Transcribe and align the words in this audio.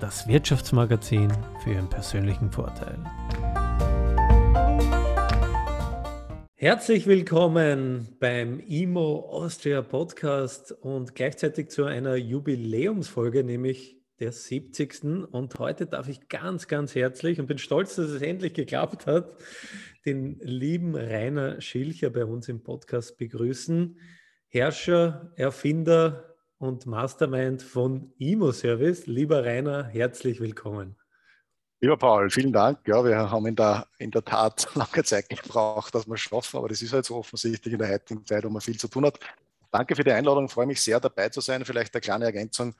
das 0.00 0.28
Wirtschaftsmagazin 0.28 1.32
für 1.62 1.70
Ihren 1.70 1.88
persönlichen 1.88 2.50
Vorteil. 2.50 2.98
Herzlich 6.54 7.06
willkommen 7.06 8.08
beim 8.20 8.60
IMO 8.60 9.20
Austria 9.30 9.82
Podcast 9.82 10.72
und 10.72 11.14
gleichzeitig 11.14 11.70
zu 11.70 11.84
einer 11.84 12.16
Jubiläumsfolge, 12.16 13.44
nämlich 13.44 13.96
der 14.18 14.32
70. 14.32 15.04
Und 15.30 15.58
heute 15.58 15.86
darf 15.86 16.08
ich 16.08 16.28
ganz, 16.28 16.68
ganz 16.68 16.94
herzlich 16.94 17.40
und 17.40 17.46
bin 17.46 17.58
stolz, 17.58 17.96
dass 17.96 18.10
es 18.10 18.22
endlich 18.22 18.54
geklappt 18.54 19.06
hat, 19.06 19.30
den 20.04 20.38
lieben 20.40 20.94
Rainer 20.94 21.60
Schilcher 21.60 22.10
bei 22.10 22.24
uns 22.24 22.48
im 22.48 22.62
Podcast 22.62 23.18
begrüßen. 23.18 23.98
Herrscher, 24.48 25.32
Erfinder, 25.36 26.35
und 26.58 26.86
Mastermind 26.86 27.62
von 27.62 28.12
Imo 28.18 28.52
Service. 28.52 29.06
Lieber 29.06 29.44
Rainer, 29.44 29.84
herzlich 29.84 30.40
willkommen. 30.40 30.96
Lieber 31.80 31.98
Paul, 31.98 32.30
vielen 32.30 32.52
Dank. 32.52 32.80
Ja, 32.86 33.04
wir 33.04 33.30
haben 33.30 33.46
in 33.46 33.56
der, 33.56 33.86
in 33.98 34.10
der 34.10 34.24
Tat 34.24 34.68
lange 34.74 35.04
Zeit 35.04 35.28
gebraucht, 35.28 35.94
dass 35.94 36.06
wir 36.06 36.14
es 36.14 36.20
schaffen, 36.20 36.56
aber 36.56 36.68
das 36.68 36.80
ist 36.80 36.92
halt 36.92 37.04
so 37.04 37.16
offensichtlich 37.16 37.72
in 37.72 37.78
der 37.78 37.90
heutigen 37.90 38.24
Zeit, 38.24 38.44
wo 38.44 38.48
man 38.48 38.62
viel 38.62 38.78
zu 38.78 38.88
tun 38.88 39.04
hat. 39.04 39.18
Danke 39.70 39.94
für 39.94 40.04
die 40.04 40.12
Einladung, 40.12 40.48
freue 40.48 40.66
mich 40.66 40.80
sehr 40.80 40.98
dabei 41.00 41.28
zu 41.28 41.40
sein. 41.40 41.64
Vielleicht 41.64 41.94
eine 41.94 42.00
kleine 42.00 42.24
Ergänzung. 42.24 42.74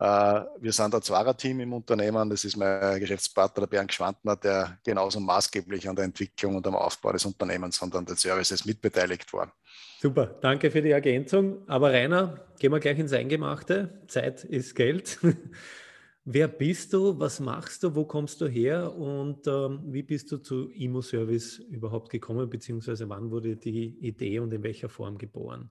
Äh, 0.00 0.42
wir 0.60 0.72
sind 0.72 0.94
ein 0.94 1.02
Zwarer-Team 1.02 1.60
im 1.60 1.72
Unternehmen. 1.72 2.30
Das 2.30 2.44
ist 2.44 2.56
mein 2.56 3.00
Geschäftspartner, 3.00 3.62
der 3.62 3.66
Bernd 3.66 3.92
Schwantner, 3.92 4.36
der 4.36 4.78
genauso 4.84 5.18
maßgeblich 5.18 5.88
an 5.88 5.96
der 5.96 6.04
Entwicklung 6.04 6.56
und 6.56 6.66
am 6.66 6.76
Aufbau 6.76 7.12
des 7.12 7.24
Unternehmens 7.24 7.82
und 7.82 7.94
an 7.96 8.04
den 8.04 8.16
Services 8.16 8.64
mitbeteiligt 8.64 9.32
war. 9.32 9.52
Super, 10.00 10.26
danke 10.40 10.70
für 10.70 10.82
die 10.82 10.92
Ergänzung. 10.92 11.68
Aber 11.68 11.90
Rainer, 11.90 12.46
gehen 12.60 12.70
wir 12.70 12.78
gleich 12.78 12.98
ins 12.98 13.12
Eingemachte. 13.12 14.02
Zeit 14.06 14.44
ist 14.44 14.76
Geld. 14.76 15.18
Wer 16.24 16.46
bist 16.46 16.92
du? 16.92 17.18
Was 17.18 17.40
machst 17.40 17.82
du? 17.82 17.94
Wo 17.94 18.04
kommst 18.04 18.40
du 18.40 18.46
her? 18.46 18.94
Und 18.94 19.46
ähm, 19.48 19.80
wie 19.86 20.02
bist 20.02 20.30
du 20.30 20.36
zu 20.36 20.68
Immo-Service 20.68 21.58
überhaupt 21.58 22.10
gekommen? 22.10 22.48
Beziehungsweise 22.48 23.08
wann 23.08 23.30
wurde 23.30 23.56
die 23.56 23.96
Idee 24.00 24.38
und 24.38 24.52
in 24.52 24.62
welcher 24.62 24.90
Form 24.90 25.18
geboren? 25.18 25.70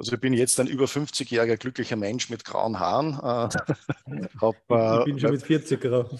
Also 0.00 0.14
ich 0.14 0.20
bin 0.20 0.32
jetzt 0.32 0.58
ein 0.58 0.66
über 0.66 0.86
50-jähriger 0.86 1.58
glücklicher 1.58 1.96
Mensch 1.96 2.30
mit 2.30 2.42
grauen 2.42 2.78
Haaren. 2.80 3.12
Äh, 3.16 4.28
hab, 4.40 4.54
äh, 4.70 4.98
ich 5.00 5.04
bin 5.04 5.20
schon 5.20 5.32
mit 5.32 5.42
40 5.42 5.78
grau. 5.78 6.08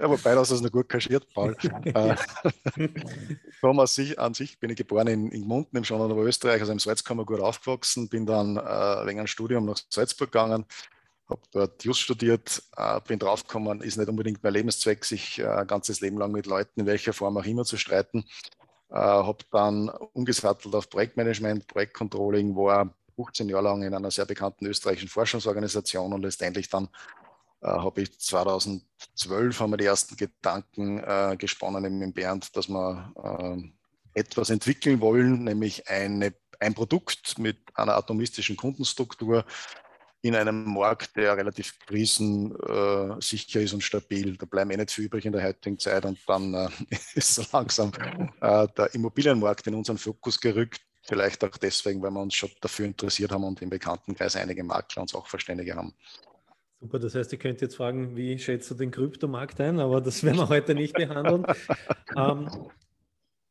ja, 0.00 0.08
wobei 0.08 0.36
das 0.36 0.52
ist 0.52 0.60
noch 0.60 0.70
gut 0.70 0.88
kaschiert, 0.88 1.26
Paul. 1.34 1.56
äh, 1.84 2.14
an 3.60 3.86
sich, 3.88 4.20
an 4.20 4.34
sich 4.34 4.60
bin 4.60 4.70
ich 4.70 4.76
geboren 4.76 5.08
in, 5.08 5.32
in 5.32 5.42
Gmunden 5.42 5.76
im 5.76 5.82
Schonen 5.82 6.16
Österreich, 6.16 6.60
also 6.60 6.70
im 6.70 6.78
Salzkammer 6.78 7.24
gut 7.24 7.40
aufgewachsen, 7.40 8.08
bin 8.08 8.24
dann 8.24 8.56
äh, 8.56 8.60
wegen 8.60 9.18
einem 9.18 9.26
Studium 9.26 9.64
nach 9.64 9.80
Salzburg 9.90 10.30
gegangen, 10.30 10.64
habe 11.28 11.42
dort 11.50 11.82
Just 11.82 12.02
studiert, 12.02 12.62
äh, 12.76 13.00
bin 13.04 13.18
draufgekommen, 13.18 13.80
ist 13.80 13.96
nicht 13.96 14.08
unbedingt 14.10 14.44
mein 14.44 14.52
Lebenszweck, 14.52 15.04
sich 15.04 15.40
äh, 15.40 15.48
ein 15.48 15.66
ganzes 15.66 16.00
Leben 16.02 16.18
lang 16.18 16.30
mit 16.30 16.46
Leuten 16.46 16.78
in 16.78 16.86
welcher 16.86 17.12
Form 17.12 17.36
auch 17.36 17.46
immer 17.46 17.64
zu 17.64 17.76
streiten. 17.76 18.22
Äh, 18.92 18.96
habe 18.96 19.44
dann 19.50 19.88
umgesattelt 19.88 20.74
auf 20.74 20.90
Projektmanagement, 20.90 21.66
Projektcontrolling, 21.66 22.54
war 22.54 22.94
15 23.16 23.48
Jahre 23.48 23.64
lang 23.64 23.82
in 23.82 23.94
einer 23.94 24.10
sehr 24.10 24.26
bekannten 24.26 24.66
österreichischen 24.66 25.08
Forschungsorganisation 25.08 26.12
und 26.12 26.20
letztendlich 26.20 26.68
dann 26.68 26.88
äh, 27.62 27.68
habe 27.68 28.02
ich 28.02 28.18
2012 28.20 29.60
haben 29.60 29.70
wir 29.70 29.78
die 29.78 29.86
ersten 29.86 30.16
Gedanken 30.16 30.98
äh, 30.98 31.36
gesponnen 31.38 31.98
mit 31.98 32.14
Bernd, 32.14 32.54
dass 32.54 32.68
wir 32.68 33.14
äh, 34.14 34.18
etwas 34.20 34.50
entwickeln 34.50 35.00
wollen, 35.00 35.44
nämlich 35.44 35.88
eine, 35.88 36.34
ein 36.60 36.74
Produkt 36.74 37.38
mit 37.38 37.58
einer 37.72 37.96
atomistischen 37.96 38.58
Kundenstruktur, 38.58 39.46
in 40.22 40.36
einem 40.36 40.72
Markt, 40.72 41.16
der 41.16 41.36
relativ 41.36 41.78
krisensicher 41.80 43.60
ist 43.60 43.72
und 43.72 43.82
stabil. 43.82 44.36
Da 44.36 44.46
bleiben 44.46 44.70
eh 44.70 44.76
nicht 44.76 44.92
viel 44.92 45.06
übrig 45.06 45.26
in 45.26 45.32
der 45.32 45.42
heutigen 45.42 45.78
Zeit 45.78 46.04
und 46.04 46.18
dann 46.26 46.54
äh, 46.54 46.68
ist 47.14 47.34
so 47.34 47.44
langsam 47.52 47.90
äh, 48.40 48.68
der 48.76 48.94
Immobilienmarkt 48.94 49.66
in 49.66 49.74
unseren 49.74 49.98
Fokus 49.98 50.40
gerückt. 50.40 50.80
Vielleicht 51.02 51.42
auch 51.42 51.56
deswegen, 51.56 52.00
weil 52.00 52.12
wir 52.12 52.20
uns 52.20 52.34
schon 52.34 52.50
dafür 52.60 52.86
interessiert 52.86 53.32
haben 53.32 53.42
und 53.42 53.60
im 53.60 53.70
Bekanntenkreis 53.70 54.36
einige 54.36 54.62
Makler 54.62 55.02
uns 55.02 55.14
auch 55.14 55.26
Verständige 55.26 55.74
haben. 55.74 55.92
Super, 56.80 57.00
das 57.00 57.16
heißt, 57.16 57.32
ihr 57.32 57.38
könnt 57.38 57.60
jetzt 57.60 57.76
fragen, 57.76 58.16
wie 58.16 58.38
schätzt 58.38 58.70
du 58.70 58.74
den 58.74 58.92
Kryptomarkt 58.92 59.60
ein, 59.60 59.80
aber 59.80 60.00
das 60.00 60.22
werden 60.22 60.38
wir 60.38 60.48
heute 60.48 60.74
nicht 60.74 60.94
behandeln. 60.94 61.44
ähm, 62.16 62.48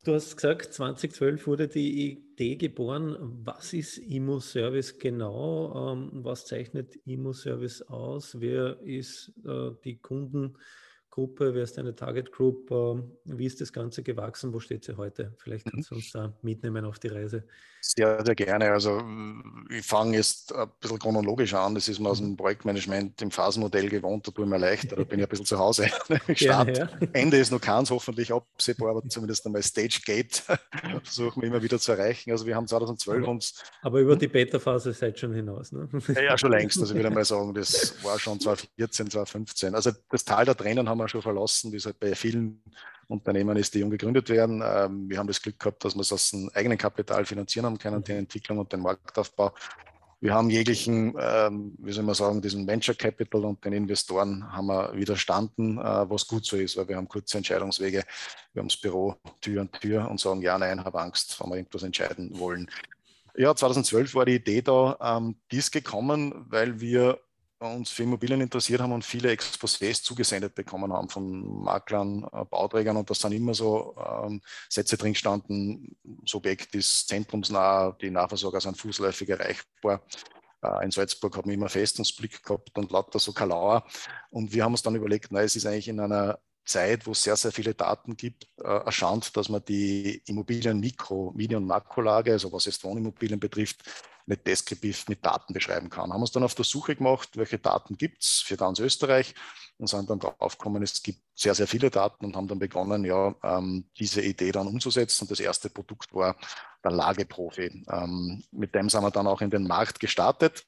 Du 0.03 0.15
hast 0.15 0.35
gesagt, 0.35 0.73
2012 0.73 1.45
wurde 1.45 1.67
die 1.67 2.11
Idee 2.13 2.55
geboren. 2.55 3.15
Was 3.43 3.71
ist 3.73 3.99
Immo-Service 3.99 4.97
genau? 4.97 5.93
Ähm, 5.93 6.09
was 6.23 6.47
zeichnet 6.47 6.95
Immo-Service 7.05 7.83
aus? 7.83 8.39
Wer 8.39 8.81
ist 8.81 9.31
äh, 9.45 9.69
die 9.83 9.99
Kunden? 9.99 10.57
Gruppe, 11.11 11.53
wer 11.53 11.63
ist 11.63 11.77
deine 11.77 11.93
Target 11.93 12.31
Group? 12.31 12.71
Ähm, 12.71 13.11
wie 13.25 13.45
ist 13.45 13.59
das 13.59 13.73
Ganze 13.73 14.01
gewachsen? 14.01 14.53
Wo 14.53 14.61
steht 14.61 14.85
sie 14.85 14.95
heute? 14.95 15.35
Vielleicht 15.37 15.69
kannst 15.69 15.91
mhm. 15.91 15.95
du 15.95 15.99
uns 15.99 16.11
da 16.11 16.33
mitnehmen 16.41 16.85
auf 16.85 16.99
die 16.99 17.09
Reise. 17.09 17.43
Sehr, 17.83 18.23
sehr 18.23 18.35
gerne. 18.35 18.71
Also 18.71 19.01
ich 19.69 19.85
fange 19.85 20.15
jetzt 20.15 20.53
ein 20.53 20.69
bisschen 20.79 20.99
chronologisch 20.99 21.53
an. 21.53 21.75
Das 21.75 21.87
ist 21.87 21.99
mir 21.99 22.09
aus 22.09 22.19
dem 22.19 22.29
mhm. 22.29 22.37
Projektmanagement 22.37 23.21
im 23.23 23.31
Phasenmodell 23.31 23.89
gewohnt, 23.89 24.27
da 24.27 24.31
tue 24.31 24.45
ich 24.45 24.49
mir 24.49 24.57
leichter, 24.57 24.95
da 24.95 25.03
bin 25.03 25.19
ich 25.19 25.25
ein 25.25 25.29
bisschen 25.29 25.47
zu 25.47 25.57
Hause. 25.57 25.87
Start, 26.35 26.77
ja. 26.77 26.89
Ende 27.11 27.37
ist 27.37 27.51
noch 27.51 27.59
keins, 27.59 27.89
hoffentlich 27.89 28.31
absehbar, 28.31 28.91
aber 28.91 29.09
zumindest 29.09 29.45
einmal 29.45 29.63
Stage 29.63 29.99
Gate 30.05 30.43
versuchen 31.03 31.41
wir 31.41 31.49
immer 31.49 31.61
wieder 31.61 31.79
zu 31.79 31.91
erreichen. 31.91 32.31
Also 32.31 32.45
wir 32.45 32.55
haben 32.55 32.67
2012 32.67 33.17
aber, 33.17 33.31
uns... 33.31 33.61
Aber 33.81 33.99
über 33.99 34.15
die 34.15 34.27
Beta-Phase 34.27 34.93
seid 34.93 35.19
schon 35.19 35.33
hinaus, 35.33 35.71
ne? 35.73 35.89
Ja, 36.09 36.21
ja, 36.21 36.37
schon 36.37 36.51
längst. 36.51 36.79
Also 36.79 36.93
ich 36.93 37.01
würde 37.01 37.13
mal 37.13 37.25
sagen, 37.25 37.53
das 37.53 38.01
war 38.03 38.17
schon 38.17 38.39
2014, 38.39 39.09
2015. 39.09 39.75
Also 39.75 39.91
das 40.09 40.23
Tal 40.23 40.45
der 40.45 40.55
Tränen 40.55 40.87
haben 40.87 41.00
wir 41.01 41.07
schon 41.07 41.21
verlassen, 41.21 41.71
wie 41.71 41.77
es 41.77 41.85
halt 41.85 41.99
bei 41.99 42.15
vielen 42.15 42.61
Unternehmen 43.07 43.57
ist, 43.57 43.73
die 43.73 43.79
jung 43.79 43.89
gegründet 43.89 44.29
werden. 44.29 44.63
Ähm, 44.65 45.09
wir 45.09 45.17
haben 45.17 45.27
das 45.27 45.41
Glück 45.41 45.59
gehabt, 45.59 45.83
dass 45.83 45.95
wir 45.95 46.01
es 46.01 46.13
aus 46.13 46.31
dem 46.31 46.49
eigenen 46.53 46.77
Kapital 46.77 47.25
finanzieren 47.25 47.65
haben 47.65 47.77
können, 47.77 48.03
die 48.03 48.13
Entwicklung 48.13 48.59
und 48.59 48.71
den 48.71 48.81
Marktaufbau. 48.81 49.53
Wir 50.23 50.35
haben 50.35 50.51
jeglichen, 50.51 51.15
ähm, 51.19 51.73
wie 51.79 51.91
soll 51.91 52.03
man 52.03 52.13
sagen, 52.13 52.43
diesen 52.43 52.67
Venture 52.67 52.93
Capital 52.93 53.43
und 53.43 53.65
den 53.65 53.73
Investoren 53.73 54.51
haben 54.53 54.67
wir 54.67 54.95
widerstanden, 54.95 55.79
äh, 55.79 56.09
was 56.09 56.27
gut 56.27 56.45
so 56.45 56.57
ist, 56.57 56.77
weil 56.77 56.87
wir 56.87 56.95
haben 56.95 57.07
kurze 57.07 57.37
Entscheidungswege. 57.37 58.03
Wir 58.53 58.59
haben 58.59 58.67
das 58.69 58.77
Büro 58.77 59.15
Tür 59.41 59.61
an 59.61 59.71
Tür 59.71 60.07
und 60.09 60.19
sagen, 60.19 60.43
ja, 60.43 60.59
nein, 60.59 60.85
habe 60.85 61.01
Angst, 61.01 61.39
wenn 61.41 61.49
wir 61.49 61.55
irgendwas 61.55 61.81
entscheiden 61.81 62.37
wollen. 62.37 62.69
Ja, 63.35 63.55
2012 63.55 64.13
war 64.13 64.25
die 64.25 64.35
Idee 64.35 64.61
da, 64.61 64.95
ähm, 65.01 65.37
die 65.51 65.57
ist 65.57 65.71
gekommen, 65.71 66.45
weil 66.49 66.79
wir 66.79 67.19
uns 67.67 67.91
für 67.91 68.03
Immobilien 68.03 68.41
interessiert 68.41 68.81
haben 68.81 68.91
und 68.91 69.05
viele 69.05 69.29
Exposés 69.29 70.03
zugesendet 70.03 70.55
bekommen 70.55 70.91
haben 70.91 71.09
von 71.09 71.63
Maklern, 71.63 72.27
äh, 72.31 72.43
Bauträgern 72.45 72.97
und 72.97 73.09
da 73.09 73.13
sind 73.13 73.33
immer 73.33 73.53
so 73.53 73.95
ähm, 73.97 74.41
Sätze 74.69 74.97
drin 74.97 75.15
standen, 75.15 75.95
das 76.03 76.33
Objekt 76.35 76.73
ist 76.75 77.07
zentrumsnah, 77.07 77.91
die 78.01 78.09
Nahversorger 78.09 78.61
sind 78.61 78.77
fußläufig 78.77 79.29
erreichbar. 79.29 80.01
Äh, 80.63 80.85
in 80.85 80.91
Salzburg 80.91 81.37
haben 81.37 81.49
wir 81.49 81.55
immer 81.55 81.69
Festungsblick 81.69 82.43
gehabt 82.43 82.77
und 82.77 82.91
lauter 82.91 83.19
so 83.19 83.31
Kalauer. 83.31 83.85
Und 84.29 84.53
wir 84.53 84.63
haben 84.63 84.73
uns 84.73 84.81
dann 84.81 84.95
überlegt, 84.95 85.27
na, 85.31 85.41
es 85.41 85.55
ist 85.55 85.65
eigentlich 85.65 85.87
in 85.87 85.99
einer 85.99 86.39
Zeit, 86.71 87.05
wo 87.05 87.11
es 87.11 87.23
sehr, 87.23 87.35
sehr 87.35 87.51
viele 87.51 87.73
Daten 87.73 88.15
gibt, 88.15 88.47
äh, 88.59 88.67
erscheint, 88.67 89.35
dass 89.35 89.49
man 89.49 89.63
die 89.65 90.21
Immobilien 90.25 90.79
Mikro-, 90.79 91.31
Mini- 91.35 91.55
und 91.55 91.65
Makrolage, 91.65 92.33
also 92.33 92.51
was 92.51 92.65
jetzt 92.65 92.83
Wohnimmobilien 92.83 93.39
betrifft, 93.39 93.83
nicht 94.25 94.45
deskriptiv 94.47 95.07
mit 95.07 95.25
Daten 95.25 95.53
beschreiben 95.53 95.89
kann. 95.89 96.13
Haben 96.13 96.21
uns 96.21 96.31
dann 96.31 96.43
auf 96.43 96.55
der 96.55 96.65
Suche 96.65 96.95
gemacht, 96.95 97.29
welche 97.35 97.59
Daten 97.59 97.97
gibt 97.97 98.23
es 98.23 98.41
für 98.45 98.57
ganz 98.57 98.79
Österreich 98.79 99.33
und 99.77 99.87
sind 99.87 100.09
dann 100.09 100.19
draufgekommen, 100.19 100.83
es 100.83 101.01
gibt 101.01 101.21
sehr, 101.33 101.55
sehr 101.55 101.67
viele 101.67 101.89
Daten 101.89 102.25
und 102.25 102.35
haben 102.35 102.47
dann 102.47 102.59
begonnen, 102.59 103.03
ja, 103.03 103.35
ähm, 103.43 103.85
diese 103.97 104.21
Idee 104.21 104.51
dann 104.51 104.67
umzusetzen. 104.67 105.23
Und 105.23 105.31
das 105.31 105.39
erste 105.39 105.69
Produkt 105.69 106.13
war 106.13 106.35
der 106.83 106.91
Lageprofi. 106.91 107.83
Ähm, 107.89 108.43
mit 108.51 108.75
dem 108.75 108.89
sind 108.89 109.01
wir 109.01 109.11
dann 109.11 109.27
auch 109.27 109.41
in 109.41 109.49
den 109.49 109.67
Markt 109.67 109.99
gestartet. 109.99 110.65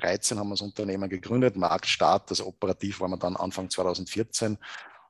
2013 0.00 0.38
haben 0.38 0.48
wir 0.48 0.54
das 0.54 0.62
Unternehmen 0.62 1.08
gegründet, 1.08 1.56
Marktstart, 1.56 2.30
also 2.30 2.46
operativ 2.46 3.00
waren 3.00 3.10
wir 3.10 3.18
dann 3.18 3.36
Anfang 3.36 3.68
2014 3.70 4.58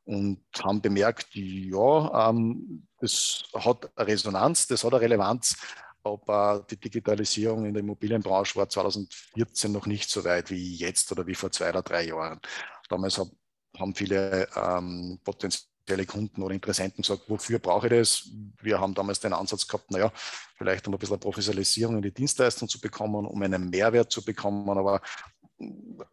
und 0.05 0.41
haben 0.63 0.81
bemerkt, 0.81 1.29
ja, 1.35 2.31
ähm, 2.31 2.87
das 3.01 3.45
hat 3.55 3.91
Resonanz, 3.97 4.67
das 4.67 4.85
hat 4.85 4.93
eine 4.93 5.03
Relevanz, 5.03 5.57
aber 6.03 6.65
die 6.71 6.79
Digitalisierung 6.79 7.67
in 7.67 7.75
der 7.75 7.83
Immobilienbranche 7.83 8.57
war 8.57 8.69
2014 8.69 9.71
noch 9.71 9.87
nicht 9.87 10.09
so 10.11 10.25
weit 10.25 10.51
wie 10.51 10.77
jetzt 10.77 11.13
oder 11.13 11.27
wie 11.27 11.35
vor 11.35 11.51
zwei 11.51 11.69
oder 11.69 11.83
drei 11.83 12.07
Jahren. 12.07 12.41
Damals 12.89 13.19
hab, 13.19 13.29
haben 13.79 13.95
viele 13.95 14.49
ähm, 14.57 15.21
potenzielle 15.23 15.69
Kunden 16.07 16.43
oder 16.43 16.55
Interessenten 16.55 17.03
gesagt, 17.03 17.23
wofür 17.29 17.59
brauche 17.59 17.87
ich 17.87 17.93
das? 17.93 18.31
Wir 18.61 18.81
haben 18.81 18.95
damals 18.95 19.21
den 19.21 19.33
Ansatz 19.33 19.67
gehabt, 19.67 19.91
naja, 19.91 20.13
vielleicht 20.57 20.87
um 20.87 20.95
ein 20.95 20.99
bisschen 20.99 21.21
Professionalisierung 21.21 21.97
in 21.97 22.03
die 22.03 22.15
Dienstleistung 22.15 22.69
zu 22.69 22.81
bekommen, 22.81 23.27
um 23.27 23.43
einen 23.43 23.71
Mehrwert 23.71 24.11
zu 24.11 24.25
bekommen, 24.25 24.69
aber 24.69 25.01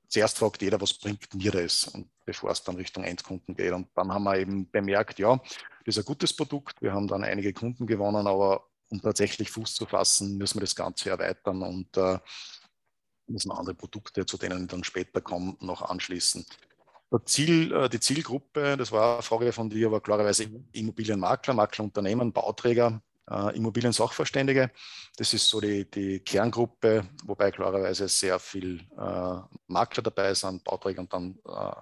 zuerst 0.07 0.37
fragt 0.37 0.61
jeder, 0.61 0.79
was 0.81 0.93
bringt 0.93 1.33
mir 1.33 1.51
das? 1.51 1.87
Und 1.87 2.09
bevor 2.25 2.51
es 2.51 2.63
dann 2.63 2.75
Richtung 2.75 3.03
Endkunden 3.03 3.55
geht. 3.55 3.71
Und 3.71 3.87
dann 3.95 4.11
haben 4.11 4.23
wir 4.23 4.37
eben 4.37 4.69
bemerkt, 4.69 5.19
ja, 5.19 5.37
das 5.85 5.97
ist 5.97 5.99
ein 5.99 6.05
gutes 6.05 6.35
Produkt. 6.35 6.81
Wir 6.81 6.93
haben 6.93 7.07
dann 7.07 7.23
einige 7.23 7.53
Kunden 7.53 7.85
gewonnen, 7.85 8.27
aber 8.27 8.67
um 8.89 9.01
tatsächlich 9.01 9.51
Fuß 9.51 9.75
zu 9.75 9.85
fassen, 9.85 10.37
müssen 10.37 10.55
wir 10.55 10.61
das 10.61 10.75
Ganze 10.75 11.09
erweitern 11.09 11.61
und 11.61 11.95
äh, 11.97 12.19
müssen 13.27 13.51
andere 13.51 13.75
Produkte, 13.75 14.25
zu 14.25 14.37
denen 14.37 14.63
ich 14.63 14.67
dann 14.67 14.83
später 14.83 15.21
kommen, 15.21 15.57
noch 15.59 15.81
anschließen. 15.81 16.45
Ziel, 17.23 17.71
äh, 17.71 17.89
die 17.89 17.99
Zielgruppe, 17.99 18.75
das 18.77 18.91
war 18.91 19.13
eine 19.15 19.21
Frage 19.21 19.51
von 19.51 19.69
dir, 19.69 19.91
war 19.91 20.01
klarerweise 20.01 20.47
Immobilienmakler, 20.73 21.53
Maklerunternehmen, 21.53 22.33
Bauträger, 22.33 23.01
äh, 23.29 23.55
Immobilien-Sachverständige. 23.55 24.71
Das 25.17 25.33
ist 25.33 25.47
so 25.47 25.61
die, 25.61 25.89
die, 25.89 26.19
Kerngruppe, 26.19 27.05
wobei 27.23 27.51
klarerweise 27.51 28.07
sehr 28.07 28.39
viel 28.39 28.81
äh, 28.97 29.39
Makler 29.67 30.03
dabei 30.03 30.33
sind, 30.33 30.63
Bauträger 30.63 31.01
und 31.01 31.13
dann 31.13 31.39
äh, 31.47 31.75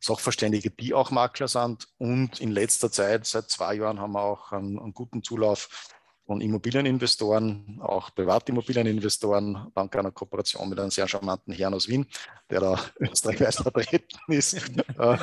Sachverständige, 0.00 0.70
die 0.70 0.92
auch 0.92 1.10
Makler 1.10 1.48
sind. 1.48 1.88
Und 1.98 2.40
in 2.40 2.50
letzter 2.50 2.90
Zeit, 2.90 3.26
seit 3.26 3.48
zwei 3.50 3.74
Jahren, 3.76 4.00
haben 4.00 4.12
wir 4.12 4.22
auch 4.22 4.52
einen, 4.52 4.78
einen 4.78 4.92
guten 4.92 5.22
Zulauf 5.22 5.88
von 6.26 6.40
Immobilieninvestoren, 6.40 7.80
auch 7.80 8.14
Privatimmobilieninvestoren, 8.14 9.70
dank 9.74 9.94
einer 9.96 10.10
Kooperation 10.10 10.68
mit 10.68 10.80
einem 10.80 10.90
sehr 10.90 11.06
charmanten 11.06 11.52
Herrn 11.52 11.74
aus 11.74 11.88
Wien, 11.88 12.06
der 12.50 12.60
da 12.60 12.84
österreichweit 12.98 13.54
vertreten 13.54 14.18
ist. 14.28 14.54
Äh, 14.98 15.18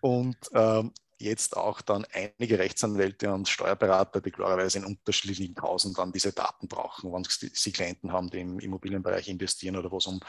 und 0.00 0.36
ähm, 0.52 0.92
jetzt 1.18 1.56
auch 1.56 1.80
dann 1.82 2.06
einige 2.12 2.58
Rechtsanwälte 2.58 3.32
und 3.32 3.48
Steuerberater, 3.48 4.20
die 4.20 4.30
klarerweise 4.30 4.78
in 4.78 4.84
unterschiedlichen 4.84 5.54
Hausen 5.60 5.94
dann 5.94 6.12
diese 6.12 6.32
Daten 6.32 6.66
brauchen, 6.66 7.12
wenn 7.12 7.24
sie 7.28 7.72
Klienten 7.72 8.12
haben, 8.12 8.30
die 8.30 8.40
im 8.40 8.58
Immobilienbereich 8.58 9.28
investieren 9.28 9.76
oder 9.76 9.90
wo 9.90 9.98
es 9.98 10.06
um, 10.06 10.20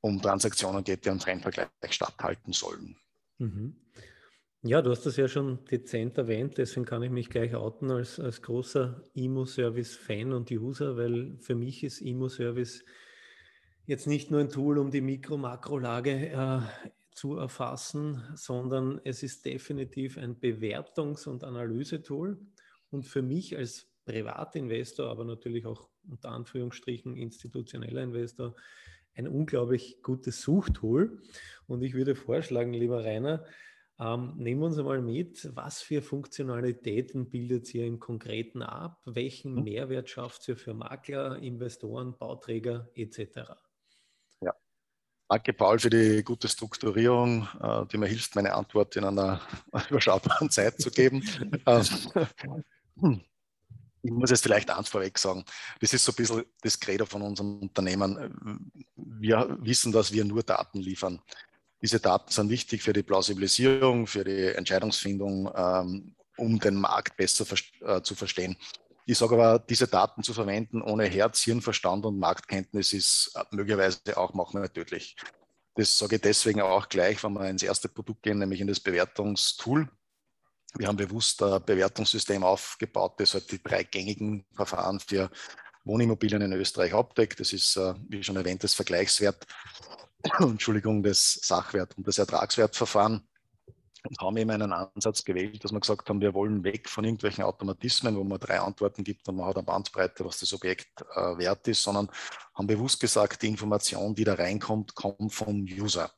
um 0.00 0.20
Transaktionen 0.20 0.84
geht, 0.84 1.04
die 1.04 1.10
einen 1.10 1.20
Fremdvergleich 1.20 1.68
statthalten 1.90 2.52
sollen. 2.52 2.96
Mhm. 3.38 3.76
Ja, 4.64 4.80
du 4.80 4.90
hast 4.90 5.04
das 5.06 5.16
ja 5.16 5.26
schon 5.26 5.64
dezent 5.64 6.16
erwähnt, 6.18 6.56
deswegen 6.56 6.86
kann 6.86 7.02
ich 7.02 7.10
mich 7.10 7.28
gleich 7.28 7.52
outen 7.56 7.90
als, 7.90 8.20
als 8.20 8.42
großer 8.42 9.02
Immo-Service-Fan 9.12 10.32
und 10.32 10.52
User, 10.52 10.96
weil 10.96 11.36
für 11.40 11.56
mich 11.56 11.82
ist 11.82 12.00
Immo-Service 12.00 12.84
jetzt 13.86 14.06
nicht 14.06 14.30
nur 14.30 14.38
ein 14.38 14.50
Tool, 14.50 14.78
um 14.78 14.92
die 14.92 15.00
Mikro-Makro-Lage 15.00 16.28
äh, 16.28 16.60
zu 17.10 17.36
erfassen, 17.38 18.22
sondern 18.36 19.00
es 19.02 19.24
ist 19.24 19.44
definitiv 19.44 20.16
ein 20.16 20.38
Bewertungs- 20.38 21.26
und 21.26 21.42
Analysetool. 21.42 22.38
Und 22.92 23.04
für 23.04 23.22
mich 23.22 23.56
als 23.56 23.88
Privatinvestor, 24.04 25.10
aber 25.10 25.24
natürlich 25.24 25.66
auch 25.66 25.88
unter 26.08 26.30
Anführungsstrichen 26.30 27.16
institutioneller 27.16 28.04
Investor, 28.04 28.54
ein 29.16 29.26
unglaublich 29.26 30.02
gutes 30.02 30.40
Suchtool. 30.40 31.20
Und 31.66 31.82
ich 31.82 31.94
würde 31.94 32.14
vorschlagen, 32.14 32.72
lieber 32.72 33.02
Rainer, 33.02 33.44
ähm, 33.98 34.34
nehmen 34.36 34.60
wir 34.60 34.66
uns 34.66 34.78
einmal 34.78 35.00
mit, 35.00 35.50
was 35.54 35.82
für 35.82 36.02
Funktionalitäten 36.02 37.30
bildet 37.30 37.72
ihr 37.74 37.86
im 37.86 37.98
Konkreten 37.98 38.62
ab? 38.62 39.00
Welchen 39.04 39.54
mhm. 39.54 39.64
Mehrwert 39.64 40.08
schafft 40.08 40.48
ihr 40.48 40.56
für 40.56 40.74
Makler, 40.74 41.38
Investoren, 41.38 42.16
Bauträger 42.16 42.88
etc.? 42.94 43.52
Danke, 45.32 45.54
Paul, 45.54 45.78
für 45.78 45.88
die 45.88 46.22
gute 46.22 46.46
Strukturierung, 46.46 47.48
äh, 47.58 47.86
die 47.86 47.96
mir 47.96 48.06
hilft, 48.06 48.36
meine 48.36 48.52
Antwort 48.52 48.96
in 48.96 49.04
einer 49.04 49.40
überschaubaren 49.88 50.50
Zeit 50.50 50.80
zu 50.80 50.90
geben. 50.90 51.22
Ähm, 53.00 53.22
ich 54.02 54.10
muss 54.10 54.30
jetzt 54.30 54.42
vielleicht 54.42 54.68
eins 54.68 54.90
vorweg 54.90 55.18
sagen. 55.18 55.44
Das 55.80 55.94
ist 55.94 56.04
so 56.04 56.12
ein 56.12 56.16
bisschen 56.16 56.44
das 56.60 56.78
Credo 56.78 57.06
von 57.06 57.22
unserem 57.22 57.60
Unternehmen. 57.60 58.82
Wir 58.96 59.56
wissen, 59.60 59.92
dass 59.92 60.12
wir 60.12 60.24
nur 60.24 60.42
Daten 60.42 60.80
liefern. 60.80 61.22
Diese 61.82 61.98
Daten 61.98 62.30
sind 62.30 62.48
wichtig 62.48 62.82
für 62.82 62.92
die 62.92 63.02
Plausibilisierung, 63.02 64.06
für 64.06 64.22
die 64.22 64.46
Entscheidungsfindung, 64.46 65.50
ähm, 65.54 66.14
um 66.36 66.58
den 66.60 66.76
Markt 66.76 67.16
besser 67.16 67.44
äh, 67.80 68.00
zu 68.02 68.14
verstehen. 68.14 68.56
Ich 69.04 69.18
sage 69.18 69.34
aber, 69.34 69.58
diese 69.58 69.88
Daten 69.88 70.22
zu 70.22 70.32
verwenden 70.32 70.80
ohne 70.80 71.06
Herz, 71.06 71.40
Hirnverstand 71.40 72.06
und 72.06 72.20
Marktkenntnis 72.20 72.92
ist 72.92 73.36
möglicherweise 73.50 74.16
auch 74.16 74.32
manchmal 74.32 74.68
tödlich. 74.68 75.16
Das 75.74 75.98
sage 75.98 76.16
ich 76.16 76.22
deswegen 76.22 76.60
auch 76.60 76.88
gleich, 76.88 77.22
wenn 77.24 77.32
wir 77.32 77.48
ins 77.48 77.64
erste 77.64 77.88
Produkt 77.88 78.22
gehen, 78.22 78.38
nämlich 78.38 78.60
in 78.60 78.68
das 78.68 78.78
Bewertungstool. 78.78 79.88
Wir 80.76 80.86
haben 80.86 80.96
bewusst 80.96 81.42
ein 81.42 81.64
Bewertungssystem 81.64 82.44
aufgebaut, 82.44 83.14
das 83.18 83.34
halt 83.34 83.50
die 83.50 83.62
drei 83.62 83.82
gängigen 83.82 84.46
Verfahren 84.54 85.00
für 85.00 85.30
Wohnimmobilien 85.84 86.42
in 86.42 86.52
Österreich 86.52 86.94
abdeckt. 86.94 87.40
Das 87.40 87.52
ist, 87.52 87.76
äh, 87.76 87.94
wie 88.08 88.22
schon 88.22 88.36
erwähnt, 88.36 88.62
das 88.62 88.74
Vergleichswert, 88.74 89.46
Entschuldigung, 90.40 91.02
das 91.02 91.34
Sachwert 91.42 91.96
und 91.96 92.06
das 92.06 92.18
Ertragswertverfahren 92.18 93.26
und 94.08 94.20
haben 94.20 94.36
eben 94.36 94.50
einen 94.50 94.72
Ansatz 94.72 95.24
gewählt, 95.24 95.62
dass 95.62 95.72
wir 95.72 95.80
gesagt 95.80 96.08
haben, 96.08 96.20
wir 96.20 96.34
wollen 96.34 96.64
weg 96.64 96.88
von 96.88 97.04
irgendwelchen 97.04 97.44
Automatismen, 97.44 98.16
wo 98.16 98.24
man 98.24 98.40
drei 98.40 98.60
Antworten 98.60 99.04
gibt 99.04 99.28
und 99.28 99.36
man 99.36 99.46
hat 99.46 99.56
eine 99.56 99.64
Bandbreite, 99.64 100.24
was 100.24 100.40
das 100.40 100.52
Objekt 100.52 101.02
äh, 101.14 101.38
wert 101.38 101.68
ist, 101.68 101.82
sondern 101.82 102.10
haben 102.54 102.66
bewusst 102.66 103.00
gesagt, 103.00 103.42
die 103.42 103.48
Information, 103.48 104.14
die 104.14 104.24
da 104.24 104.34
reinkommt, 104.34 104.94
kommt 104.94 105.32
vom 105.32 105.62
User. 105.62 106.10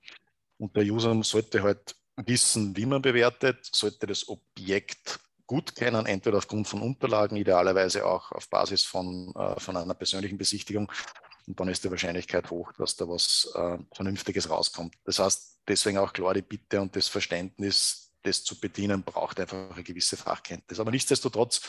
Und 0.56 0.76
der 0.76 0.84
User 0.84 1.22
sollte 1.22 1.62
halt 1.62 1.94
wissen, 2.16 2.76
wie 2.76 2.86
man 2.86 3.02
bewertet, 3.02 3.68
sollte 3.72 4.06
das 4.06 4.28
Objekt 4.28 5.20
gut 5.46 5.74
kennen, 5.74 6.06
entweder 6.06 6.38
aufgrund 6.38 6.66
von 6.66 6.80
Unterlagen, 6.80 7.36
idealerweise 7.36 8.06
auch 8.06 8.32
auf 8.32 8.48
Basis 8.48 8.84
von, 8.84 9.34
äh, 9.34 9.60
von 9.60 9.76
einer 9.76 9.94
persönlichen 9.94 10.38
Besichtigung. 10.38 10.90
Und 11.46 11.60
dann 11.60 11.68
ist 11.68 11.84
die 11.84 11.90
Wahrscheinlichkeit 11.90 12.50
hoch, 12.50 12.72
dass 12.72 12.96
da 12.96 13.06
was 13.08 13.52
äh, 13.54 13.78
Vernünftiges 13.92 14.48
rauskommt. 14.48 14.94
Das 15.04 15.18
heißt, 15.18 15.58
deswegen 15.68 15.98
auch 15.98 16.12
klar 16.12 16.34
die 16.34 16.42
Bitte 16.42 16.80
und 16.80 16.96
das 16.96 17.08
Verständnis, 17.08 18.12
das 18.22 18.44
zu 18.44 18.58
bedienen, 18.58 19.02
braucht 19.02 19.38
einfach 19.40 19.70
eine 19.70 19.82
gewisse 19.82 20.16
Fachkenntnis. 20.16 20.80
Aber 20.80 20.90
nichtsdestotrotz 20.90 21.60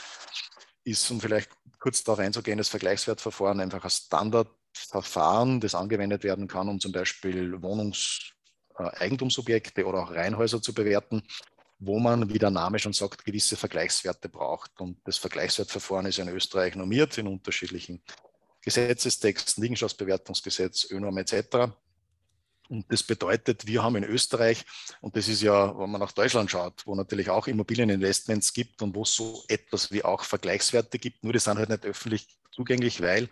ist, 0.85 1.11
um 1.11 1.19
vielleicht 1.19 1.49
kurz 1.79 2.01
darauf 2.03 2.19
einzugehen, 2.19 2.57
das 2.57 2.69
Vergleichswertverfahren 2.69 3.59
einfach 3.59 3.83
ein 3.83 3.89
Standardverfahren, 3.89 5.59
das 5.59 5.75
angewendet 5.75 6.23
werden 6.23 6.47
kann, 6.47 6.69
um 6.69 6.79
zum 6.79 6.93
Beispiel 6.93 7.61
Wohnungseigentumsobjekte 7.61 9.81
äh, 9.81 9.83
oder 9.83 10.03
auch 10.03 10.11
Reihenhäuser 10.11 10.61
zu 10.61 10.73
bewerten, 10.73 11.23
wo 11.79 11.99
man, 11.99 12.29
wie 12.29 12.39
der 12.39 12.51
Name 12.51 12.79
schon 12.79 12.93
sagt, 12.93 13.25
gewisse 13.25 13.57
Vergleichswerte 13.57 14.29
braucht. 14.29 14.79
Und 14.79 14.99
das 15.03 15.17
Vergleichswertverfahren 15.17 16.05
ist 16.05 16.19
in 16.19 16.29
Österreich 16.29 16.75
normiert 16.75 17.17
in 17.17 17.27
unterschiedlichen 17.27 18.01
Gesetzestexten, 18.65 19.63
Liegenschaftsbewertungsgesetz, 19.63 20.89
ÖNORM 20.91 21.19
etc. 21.19 21.71
Und 22.67 22.91
das 22.91 23.03
bedeutet, 23.03 23.67
wir 23.67 23.83
haben 23.83 23.95
in 23.95 24.03
Österreich, 24.03 24.65
und 25.01 25.15
das 25.15 25.27
ist 25.27 25.43
ja, 25.43 25.77
wenn 25.77 25.91
man 25.91 26.01
nach 26.01 26.11
Deutschland 26.11 26.49
schaut, 26.49 26.85
wo 26.85 26.95
natürlich 26.95 27.29
auch 27.29 27.47
Immobilieninvestments 27.47 28.53
gibt 28.53 28.81
und 28.81 28.95
wo 28.95 29.03
es 29.03 29.13
so 29.13 29.43
etwas 29.47 29.91
wie 29.91 30.03
auch 30.03 30.23
Vergleichswerte 30.23 30.97
gibt, 30.97 31.23
nur 31.23 31.33
die 31.33 31.39
sind 31.39 31.59
halt 31.59 31.69
nicht 31.69 31.85
öffentlich 31.85 32.27
zugänglich, 32.51 33.01
weil 33.01 33.29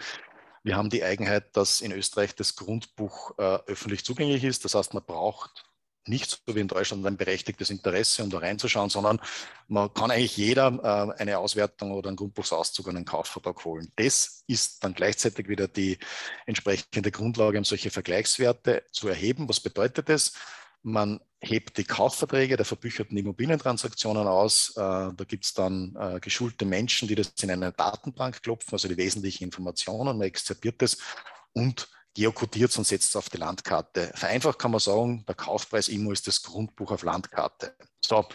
wir 0.61 0.77
haben 0.77 0.91
die 0.91 1.03
Eigenheit, 1.03 1.57
dass 1.57 1.81
in 1.81 1.91
Österreich 1.91 2.35
das 2.35 2.55
Grundbuch 2.55 3.37
äh, 3.37 3.59
öffentlich 3.65 4.05
zugänglich 4.05 4.43
ist. 4.43 4.63
Das 4.63 4.75
heißt, 4.75 4.93
man 4.93 5.03
braucht 5.03 5.65
nicht 6.07 6.41
so 6.45 6.55
wie 6.55 6.59
in 6.59 6.67
Deutschland 6.67 7.05
ein 7.05 7.17
berechtigtes 7.17 7.69
Interesse, 7.69 8.23
um 8.23 8.29
da 8.29 8.39
reinzuschauen, 8.39 8.89
sondern 8.89 9.19
man 9.67 9.93
kann 9.93 10.11
eigentlich 10.11 10.37
jeder 10.37 11.13
äh, 11.17 11.21
eine 11.21 11.37
Auswertung 11.37 11.91
oder 11.91 12.09
einen 12.09 12.17
Grundbuchsauszug 12.17 12.87
und 12.87 12.97
einen 12.97 13.05
Kaufvertrag 13.05 13.63
holen. 13.65 13.91
Das 13.95 14.43
ist 14.47 14.83
dann 14.83 14.93
gleichzeitig 14.93 15.47
wieder 15.47 15.67
die 15.67 15.97
entsprechende 16.45 17.11
Grundlage, 17.11 17.57
um 17.57 17.63
solche 17.63 17.91
Vergleichswerte 17.91 18.83
zu 18.91 19.07
erheben. 19.07 19.47
Was 19.47 19.59
bedeutet 19.59 20.09
das? 20.09 20.33
Man 20.81 21.21
hebt 21.39 21.77
die 21.77 21.85
Kaufverträge 21.85 22.57
der 22.57 22.65
verbücherten 22.65 23.17
Immobilientransaktionen 23.17 24.27
aus. 24.27 24.71
Äh, 24.75 24.81
da 24.81 25.23
gibt 25.25 25.45
es 25.45 25.53
dann 25.53 25.95
äh, 25.97 26.19
geschulte 26.19 26.65
Menschen, 26.65 27.07
die 27.07 27.15
das 27.15 27.33
in 27.41 27.51
eine 27.51 27.71
Datenbank 27.71 28.41
klopfen, 28.41 28.73
also 28.73 28.89
die 28.89 28.97
wesentlichen 28.97 29.45
Informationen. 29.45 30.17
Man 30.17 30.27
exzerpiert 30.27 30.81
das 30.81 30.97
und 31.53 31.87
geokodiert 32.13 32.77
und 32.77 32.85
setzt 32.85 33.09
es 33.09 33.15
auf 33.15 33.29
die 33.29 33.37
Landkarte. 33.37 34.11
Vereinfacht 34.15 34.59
kann 34.59 34.71
man 34.71 34.79
sagen, 34.79 35.25
der 35.27 35.35
Kaufpreis 35.35 35.87
IMO 35.87 36.11
ist 36.11 36.27
das 36.27 36.41
Grundbuch 36.41 36.91
auf 36.91 37.03
Landkarte. 37.03 37.75
So, 38.05 38.25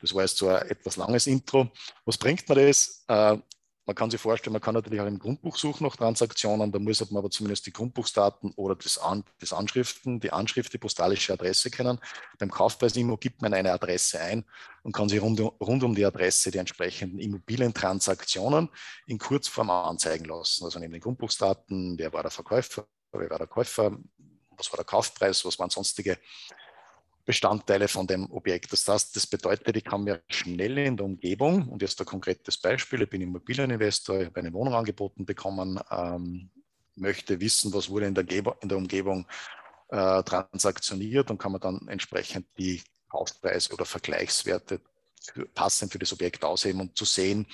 das 0.00 0.14
war 0.14 0.22
jetzt 0.22 0.36
so 0.36 0.48
ein 0.48 0.68
etwas 0.68 0.96
langes 0.96 1.26
Intro. 1.26 1.70
Was 2.04 2.18
bringt 2.18 2.48
mir 2.48 2.66
das? 2.66 3.04
Äh, 3.08 3.38
man 3.90 3.96
kann 3.96 4.10
sich 4.10 4.20
vorstellen, 4.20 4.52
man 4.52 4.62
kann 4.62 4.74
natürlich 4.74 5.00
auch 5.00 5.06
im 5.06 5.18
Grundbuch 5.18 5.56
suchen 5.56 5.84
nach 5.84 5.96
Transaktionen, 5.96 6.70
da 6.70 6.78
muss 6.78 7.00
man 7.10 7.18
aber 7.18 7.28
zumindest 7.28 7.66
die 7.66 7.72
Grundbuchsdaten 7.72 8.52
oder 8.52 8.76
das, 8.76 8.98
An 8.98 9.24
das 9.40 9.52
Anschriften, 9.52 10.20
die 10.20 10.32
Anschrift, 10.32 10.72
die 10.72 10.78
postalische 10.78 11.32
Adresse 11.32 11.70
kennen. 11.70 11.98
Beim 12.38 12.52
Kaufpreis-Immo 12.52 13.16
gibt 13.16 13.42
man 13.42 13.52
eine 13.52 13.72
Adresse 13.72 14.20
ein 14.20 14.44
und 14.84 14.92
kann 14.92 15.08
sich 15.08 15.20
rund, 15.20 15.40
rund 15.40 15.82
um 15.82 15.96
die 15.96 16.04
Adresse 16.04 16.52
die 16.52 16.58
entsprechenden 16.58 17.18
Immobilientransaktionen 17.18 18.68
in 19.06 19.18
Kurzform 19.18 19.70
anzeigen 19.70 20.26
lassen. 20.26 20.64
Also 20.64 20.78
neben 20.78 20.92
den 20.92 21.00
Grundbuchsdaten, 21.00 21.98
wer 21.98 22.12
war 22.12 22.22
der 22.22 22.30
Verkäufer, 22.30 22.86
wer 23.12 23.30
war 23.30 23.38
der 23.38 23.46
Käufer, 23.46 23.96
was 24.56 24.70
war 24.72 24.76
der 24.76 24.84
Kaufpreis, 24.84 25.44
was 25.44 25.58
waren 25.58 25.70
sonstige 25.70 26.18
Bestandteile 27.24 27.86
von 27.88 28.06
dem 28.06 28.30
Objekt. 28.30 28.72
Das, 28.72 28.88
heißt, 28.88 29.14
das 29.14 29.26
bedeutet, 29.26 29.76
ich 29.76 29.84
kann 29.84 30.04
mir 30.04 30.22
schnell 30.28 30.78
in 30.78 30.96
der 30.96 31.06
Umgebung, 31.06 31.68
und 31.68 31.82
jetzt 31.82 32.00
ein 32.00 32.06
konkretes 32.06 32.58
Beispiel, 32.58 33.02
ich 33.02 33.10
bin 33.10 33.20
Immobilieninvestor, 33.20 34.20
ich 34.20 34.26
habe 34.26 34.40
eine 34.40 34.52
Wohnung 34.52 34.74
angeboten 34.74 35.24
bekommen, 35.24 35.78
ähm, 35.90 36.50
möchte 36.96 37.40
wissen, 37.40 37.72
was 37.72 37.88
wurde 37.88 38.06
in 38.06 38.14
der, 38.14 38.26
in 38.28 38.68
der 38.68 38.78
Umgebung 38.78 39.26
äh, 39.88 40.22
transaktioniert 40.22 41.30
und 41.30 41.38
kann 41.38 41.52
man 41.52 41.60
dann 41.60 41.88
entsprechend 41.88 42.46
die 42.58 42.82
Kaufpreise 43.08 43.72
oder 43.72 43.84
Vergleichswerte 43.84 44.80
passend 45.54 45.92
für 45.92 45.98
das 45.98 46.12
Objekt 46.12 46.44
ausheben 46.44 46.80
und 46.80 46.96
zu 46.96 47.04
sehen, 47.04 47.46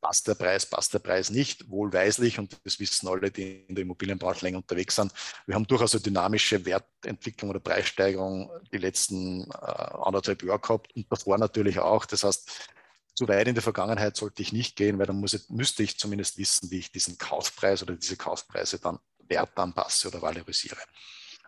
passt 0.00 0.28
der 0.28 0.34
Preis, 0.34 0.66
passt 0.66 0.94
der 0.94 0.98
Preis 0.98 1.30
nicht, 1.30 1.68
wohlweislich, 1.70 2.38
und 2.38 2.56
das 2.64 2.78
wissen 2.78 3.08
alle, 3.08 3.30
die 3.30 3.64
in 3.66 3.74
der 3.74 3.82
Immobilienbranche 3.82 4.44
länger 4.44 4.58
unterwegs 4.58 4.94
sind. 4.96 5.12
Wir 5.46 5.54
haben 5.54 5.66
durchaus 5.66 5.94
eine 5.94 6.02
dynamische 6.02 6.64
Wertentwicklung 6.64 7.50
oder 7.50 7.60
Preissteigerung 7.60 8.50
die 8.72 8.78
letzten 8.78 9.50
äh, 9.50 9.54
anderthalb 9.54 10.42
Jahre 10.42 10.60
gehabt 10.60 10.94
und 10.94 11.10
davor 11.10 11.38
natürlich 11.38 11.78
auch. 11.78 12.04
Das 12.06 12.24
heißt, 12.24 12.70
zu 13.14 13.26
weit 13.28 13.48
in 13.48 13.54
die 13.54 13.62
Vergangenheit 13.62 14.16
sollte 14.16 14.42
ich 14.42 14.52
nicht 14.52 14.76
gehen, 14.76 14.98
weil 14.98 15.06
dann 15.06 15.24
ich, 15.24 15.48
müsste 15.48 15.82
ich 15.82 15.98
zumindest 15.98 16.36
wissen, 16.36 16.70
wie 16.70 16.78
ich 16.78 16.92
diesen 16.92 17.16
Kaufpreis 17.16 17.82
oder 17.82 17.94
diese 17.94 18.16
Kaufpreise 18.16 18.78
dann 18.78 18.98
wertanpasse 19.28 20.08
oder 20.08 20.20
valorisiere. 20.22 20.80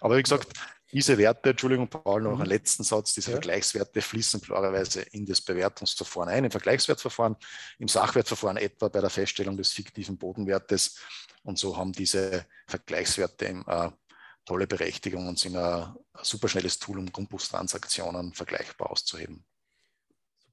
Aber 0.00 0.16
wie 0.16 0.22
gesagt, 0.22 0.48
diese 0.92 1.18
Werte, 1.18 1.50
Entschuldigung, 1.50 1.88
Paul, 1.88 2.23
noch 2.23 2.37
mhm. 2.37 2.42
einen 2.42 2.50
letzten 2.50 2.83
Satz, 2.83 3.14
diese 3.14 3.30
ja. 3.30 3.37
Vergleichswerte 3.37 4.00
fließen 4.00 4.40
klarerweise 4.40 5.02
in 5.02 5.26
das 5.26 5.40
Bewertungsverfahren 5.40 6.30
ein, 6.30 6.45
im 6.45 6.50
Vergleichswertverfahren, 6.50 7.37
im 7.78 7.88
Sachwertverfahren 7.88 8.57
etwa 8.57 8.88
bei 8.88 9.00
der 9.00 9.11
Feststellung 9.11 9.57
des 9.57 9.73
fiktiven 9.73 10.16
Bodenwertes. 10.16 10.99
Und 11.42 11.59
so 11.59 11.76
haben 11.76 11.92
diese 11.92 12.47
Vergleichswerte 12.66 13.47
eine 13.49 13.64
äh, 13.66 13.90
tolle 14.45 14.66
Berechtigung 14.66 15.28
und 15.28 15.38
sind 15.38 15.57
ein, 15.57 15.64
ein 15.64 15.95
super 16.23 16.49
schnelles 16.49 16.78
Tool, 16.78 16.99
um 16.99 17.12
Grundbuchstransaktionen 17.12 18.33
vergleichbar 18.33 18.90
auszuheben. 18.90 19.45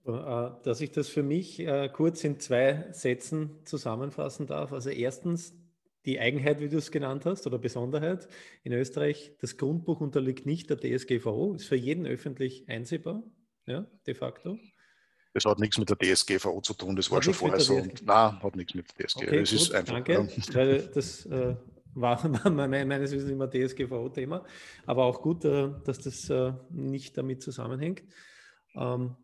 Super, 0.06 0.60
äh, 0.60 0.64
dass 0.66 0.82
ich 0.82 0.92
das 0.92 1.08
für 1.08 1.24
mich 1.24 1.60
äh, 1.60 1.90
kurz 1.90 2.24
in 2.24 2.40
zwei 2.40 2.88
Sätzen 2.92 3.66
zusammenfassen 3.66 4.48
darf. 4.48 4.74
Also 4.74 4.90
erstens, 4.90 5.54
die 6.06 6.20
Eigenheit, 6.20 6.60
wie 6.60 6.70
du 6.70 6.78
es 6.78 6.92
genannt 6.92 7.26
hast, 7.26 7.48
oder 7.48 7.58
Besonderheit 7.58 8.28
in 8.64 8.74
Österreich, 8.74 9.34
das 9.40 9.58
Grundbuch 9.58 10.02
unterliegt 10.02 10.46
nicht 10.46 10.70
der 10.70 10.78
DSGVO, 10.78 11.54
ist 11.56 11.66
für 11.66 11.76
jeden 11.76 12.06
öffentlich 12.06 12.68
einsehbar, 12.68 13.24
ja, 13.66 13.86
de 14.06 14.14
facto. 14.14 14.58
Das 15.34 15.46
hat 15.46 15.60
nichts 15.60 15.78
mit 15.78 15.90
der 15.90 15.98
DSGVO 15.98 16.62
zu 16.62 16.74
tun, 16.74 16.96
das 16.96 17.12
war 17.12 17.22
schon 17.22 17.34
vorher 17.34 17.60
so. 17.60 17.76
Und, 17.76 18.06
nein, 18.06 18.42
hat 18.42 18.56
nichts 18.56 18.74
mit 18.74 18.88
der 18.98 19.08
DSGVO. 19.08 19.28
Okay, 19.28 19.40
das 19.40 19.52
gut, 19.52 19.60
ist 19.60 19.74
einfach, 19.74 19.94
danke, 19.94 20.14
ja. 20.14 20.54
weil 20.54 20.82
das 20.94 21.26
äh, 21.26 21.56
war 21.94 22.28
meines 22.50 23.12
Wissens 23.12 23.32
immer 23.32 23.50
DSGVO-Thema, 23.50 24.46
aber 24.86 25.06
auch 25.06 25.22
gut, 25.22 25.44
äh, 25.46 25.72
dass 25.84 26.00
das 26.00 26.30
äh, 26.30 26.54
nicht 26.70 27.18
damit 27.18 27.42
zusammenhängt. 27.42 28.04
Ähm, 28.76 29.16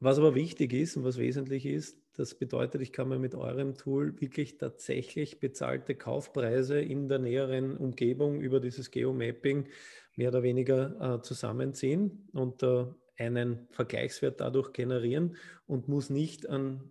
was 0.00 0.18
aber 0.18 0.34
wichtig 0.34 0.72
ist 0.72 0.96
und 0.96 1.04
was 1.04 1.18
wesentlich 1.18 1.66
ist, 1.66 1.98
das 2.14 2.34
bedeutet, 2.34 2.80
ich 2.80 2.92
kann 2.92 3.08
mir 3.08 3.18
mit 3.18 3.34
eurem 3.34 3.74
Tool 3.76 4.20
wirklich 4.20 4.58
tatsächlich 4.58 5.38
bezahlte 5.38 5.94
Kaufpreise 5.94 6.80
in 6.80 7.08
der 7.08 7.20
näheren 7.20 7.76
Umgebung 7.76 8.40
über 8.40 8.58
dieses 8.60 8.90
Geomapping 8.90 9.68
mehr 10.16 10.30
oder 10.30 10.42
weniger 10.42 11.16
äh, 11.16 11.22
zusammenziehen 11.22 12.28
und 12.32 12.62
äh, 12.64 12.86
einen 13.18 13.68
Vergleichswert 13.70 14.40
dadurch 14.40 14.72
generieren 14.72 15.36
und 15.66 15.88
muss 15.88 16.10
nicht 16.10 16.48
an 16.48 16.90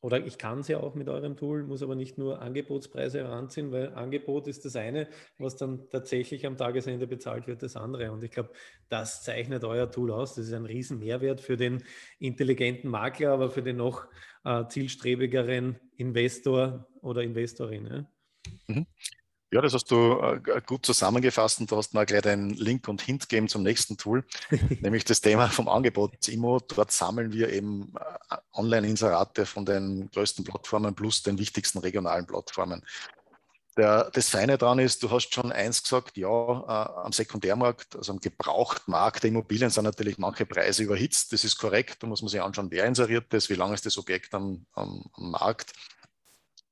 oder 0.00 0.24
ich 0.24 0.38
kann 0.38 0.60
es 0.60 0.68
ja 0.68 0.78
auch 0.78 0.94
mit 0.94 1.08
eurem 1.08 1.36
Tool, 1.36 1.64
muss 1.64 1.82
aber 1.82 1.96
nicht 1.96 2.18
nur 2.18 2.40
Angebotspreise 2.40 3.18
heranziehen, 3.18 3.72
weil 3.72 3.94
Angebot 3.94 4.46
ist 4.46 4.64
das 4.64 4.76
eine, 4.76 5.08
was 5.38 5.56
dann 5.56 5.88
tatsächlich 5.90 6.46
am 6.46 6.56
Tagesende 6.56 7.06
bezahlt 7.08 7.48
wird, 7.48 7.62
das 7.62 7.76
andere. 7.76 8.12
Und 8.12 8.22
ich 8.22 8.30
glaube, 8.30 8.50
das 8.88 9.24
zeichnet 9.24 9.64
euer 9.64 9.90
Tool 9.90 10.12
aus. 10.12 10.36
Das 10.36 10.46
ist 10.46 10.52
ein 10.52 10.66
riesen 10.66 11.00
Mehrwert 11.00 11.40
für 11.40 11.56
den 11.56 11.82
intelligenten 12.20 12.88
Makler, 12.88 13.32
aber 13.32 13.50
für 13.50 13.62
den 13.62 13.76
noch 13.76 14.06
äh, 14.44 14.66
zielstrebigeren 14.68 15.80
Investor 15.96 16.86
oder 17.00 17.22
Investorin. 17.22 17.86
Ja? 17.86 18.06
Mhm. 18.68 18.86
Ja, 19.50 19.62
das 19.62 19.72
hast 19.72 19.90
du 19.90 20.20
äh, 20.20 20.60
gut 20.66 20.84
zusammengefasst 20.84 21.60
und 21.60 21.70
du 21.70 21.76
hast 21.76 21.94
mir 21.94 22.04
gleich 22.04 22.26
einen 22.26 22.50
Link 22.50 22.86
und 22.86 23.00
Hint 23.00 23.28
gegeben 23.28 23.48
zum 23.48 23.62
nächsten 23.62 23.96
Tool, 23.96 24.24
nämlich 24.82 25.04
das 25.04 25.22
Thema 25.22 25.48
vom 25.48 25.68
Angebot 25.68 26.28
IMO. 26.28 26.60
Dort 26.60 26.92
sammeln 26.92 27.32
wir 27.32 27.50
eben 27.50 27.94
äh, 28.30 28.36
Online-Inserate 28.52 29.46
von 29.46 29.64
den 29.64 30.10
größten 30.10 30.44
Plattformen 30.44 30.94
plus 30.94 31.22
den 31.22 31.38
wichtigsten 31.38 31.78
regionalen 31.78 32.26
Plattformen. 32.26 32.84
Der, 33.78 34.10
das 34.10 34.28
Feine 34.28 34.58
daran 34.58 34.80
ist, 34.80 35.02
du 35.02 35.10
hast 35.10 35.32
schon 35.32 35.50
eins 35.50 35.82
gesagt, 35.82 36.18
ja, 36.18 36.28
äh, 36.28 37.06
am 37.06 37.12
Sekundärmarkt, 37.12 37.96
also 37.96 38.12
am 38.12 38.20
Gebrauchtmarkt 38.20 39.22
der 39.22 39.28
Immobilien 39.28 39.70
sind 39.70 39.84
natürlich 39.84 40.18
manche 40.18 40.44
Preise 40.44 40.82
überhitzt. 40.82 41.32
Das 41.32 41.44
ist 41.44 41.56
korrekt, 41.56 42.02
da 42.02 42.06
muss 42.06 42.20
man 42.20 42.28
sich 42.28 42.42
anschauen, 42.42 42.70
wer 42.70 42.84
inseriert 42.84 43.32
ist, 43.32 43.48
wie 43.48 43.54
lange 43.54 43.72
ist 43.72 43.86
das 43.86 43.96
Objekt 43.96 44.34
am, 44.34 44.66
am, 44.74 45.04
am 45.14 45.30
Markt. 45.30 45.72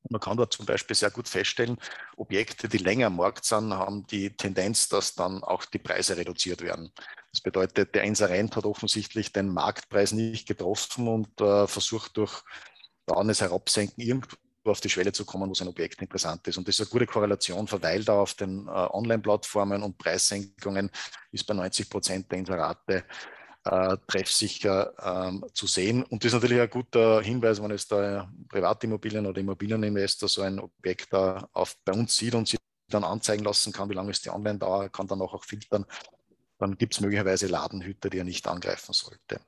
Man 0.08 0.20
kann 0.20 0.36
dort 0.36 0.52
zum 0.52 0.66
Beispiel 0.66 0.96
sehr 0.96 1.10
gut 1.10 1.28
feststellen, 1.28 1.78
Objekte, 2.16 2.68
die 2.68 2.78
länger 2.78 3.08
am 3.08 3.16
Markt 3.16 3.44
sind, 3.44 3.72
haben 3.72 4.06
die 4.06 4.36
Tendenz, 4.36 4.88
dass 4.88 5.14
dann 5.14 5.42
auch 5.42 5.64
die 5.64 5.78
Preise 5.78 6.16
reduziert 6.16 6.62
werden. 6.62 6.92
Das 7.32 7.40
bedeutet, 7.40 7.94
der 7.94 8.04
Inserent 8.04 8.56
hat 8.56 8.64
offensichtlich 8.64 9.32
den 9.32 9.48
Marktpreis 9.48 10.12
nicht 10.12 10.48
getroffen 10.48 11.08
und 11.08 11.40
äh, 11.40 11.66
versucht 11.66 12.16
durch 12.16 12.42
dauerndes 13.06 13.40
Herabsenken 13.40 14.02
irgendwo 14.02 14.36
auf 14.64 14.80
die 14.80 14.88
Schwelle 14.88 15.12
zu 15.12 15.24
kommen, 15.24 15.48
wo 15.48 15.54
sein 15.54 15.68
Objekt 15.68 16.02
interessant 16.02 16.46
ist. 16.48 16.56
Und 16.56 16.66
das 16.66 16.76
ist 16.76 16.80
eine 16.80 16.90
gute 16.90 17.06
Korrelation, 17.06 17.68
Verweildauer 17.68 18.22
auf 18.22 18.34
den 18.34 18.66
äh, 18.66 18.70
Online-Plattformen 18.70 19.82
und 19.82 19.98
Preissenkungen 19.98 20.90
ist 21.30 21.44
bei 21.44 21.54
90 21.54 21.88
Prozent 21.88 22.30
der 22.30 22.38
Inserate 22.38 23.04
äh, 23.66 23.96
treffsicher 24.06 24.92
ähm, 25.02 25.44
zu 25.52 25.66
sehen. 25.66 26.04
Und 26.04 26.22
das 26.22 26.28
ist 26.28 26.34
natürlich 26.34 26.60
ein 26.60 26.70
guter 26.70 27.20
Hinweis, 27.20 27.62
wenn 27.62 27.70
es 27.72 27.88
da 27.88 28.30
Privatimmobilien 28.48 29.26
oder 29.26 29.40
Immobilieninvestor 29.40 30.28
so 30.28 30.42
ein 30.42 30.58
Objekt 30.60 31.12
da 31.12 31.48
auf, 31.52 31.76
bei 31.84 31.92
uns 31.92 32.16
sieht 32.16 32.34
und 32.34 32.48
sich 32.48 32.58
dann 32.88 33.04
anzeigen 33.04 33.44
lassen 33.44 33.72
kann, 33.72 33.90
wie 33.90 33.94
lange 33.94 34.12
ist 34.12 34.24
die 34.24 34.30
Online-Dauer, 34.30 34.88
kann 34.90 35.08
dann 35.08 35.20
auch 35.20 35.42
filtern, 35.44 35.84
dann 36.58 36.78
gibt 36.78 36.94
es 36.94 37.00
möglicherweise 37.00 37.48
Ladenhüter, 37.48 38.08
die 38.08 38.18
er 38.18 38.24
nicht 38.24 38.46
angreifen 38.46 38.92
sollte. 38.92 39.40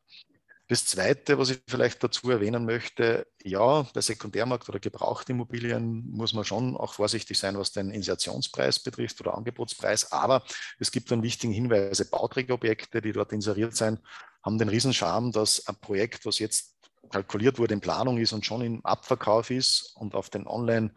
Das 0.70 0.84
Zweite, 0.84 1.38
was 1.38 1.48
ich 1.48 1.62
vielleicht 1.66 2.04
dazu 2.04 2.30
erwähnen 2.30 2.66
möchte, 2.66 3.26
ja, 3.42 3.87
bei 3.94 4.02
Sekundärmarkt 4.02 4.68
oder 4.68 4.78
Gebrauchtimmobilien 4.78 6.10
muss 6.10 6.34
man 6.34 6.44
schon 6.44 6.76
auch 6.76 6.92
vorsichtig 6.92 7.38
sein, 7.38 7.58
was 7.58 7.72
den 7.72 7.90
Insertionspreis 7.90 8.78
betrifft 8.80 9.18
oder 9.22 9.34
Angebotspreis. 9.34 10.12
Aber 10.12 10.44
es 10.78 10.90
gibt 10.90 11.10
einen 11.10 11.22
wichtigen 11.22 11.54
Hinweis. 11.54 12.04
Bauträgerobjekte, 12.10 13.00
die 13.00 13.12
dort 13.12 13.32
inseriert 13.32 13.76
sind, 13.76 13.98
haben 14.42 14.58
den 14.58 14.68
Riesenscharme, 14.68 15.30
dass 15.32 15.66
ein 15.66 15.76
Projekt, 15.76 16.26
was 16.26 16.38
jetzt 16.38 16.75
kalkuliert 17.10 17.58
wurde, 17.58 17.72
in 17.72 17.80
Planung 17.80 18.18
ist 18.18 18.34
und 18.34 18.44
schon 18.44 18.60
im 18.60 18.84
Abverkauf 18.84 19.50
ist 19.50 19.94
und 19.96 20.14
auf 20.14 20.28
den 20.28 20.46
Online- 20.46 20.92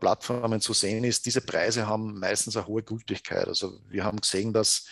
Plattformen 0.00 0.62
zu 0.62 0.72
sehen 0.72 1.04
ist, 1.04 1.26
diese 1.26 1.42
Preise 1.42 1.86
haben 1.86 2.18
meistens 2.18 2.56
eine 2.56 2.66
hohe 2.66 2.82
Gültigkeit. 2.82 3.46
Also 3.46 3.78
wir 3.88 4.04
haben 4.04 4.20
gesehen, 4.20 4.54
dass 4.54 4.86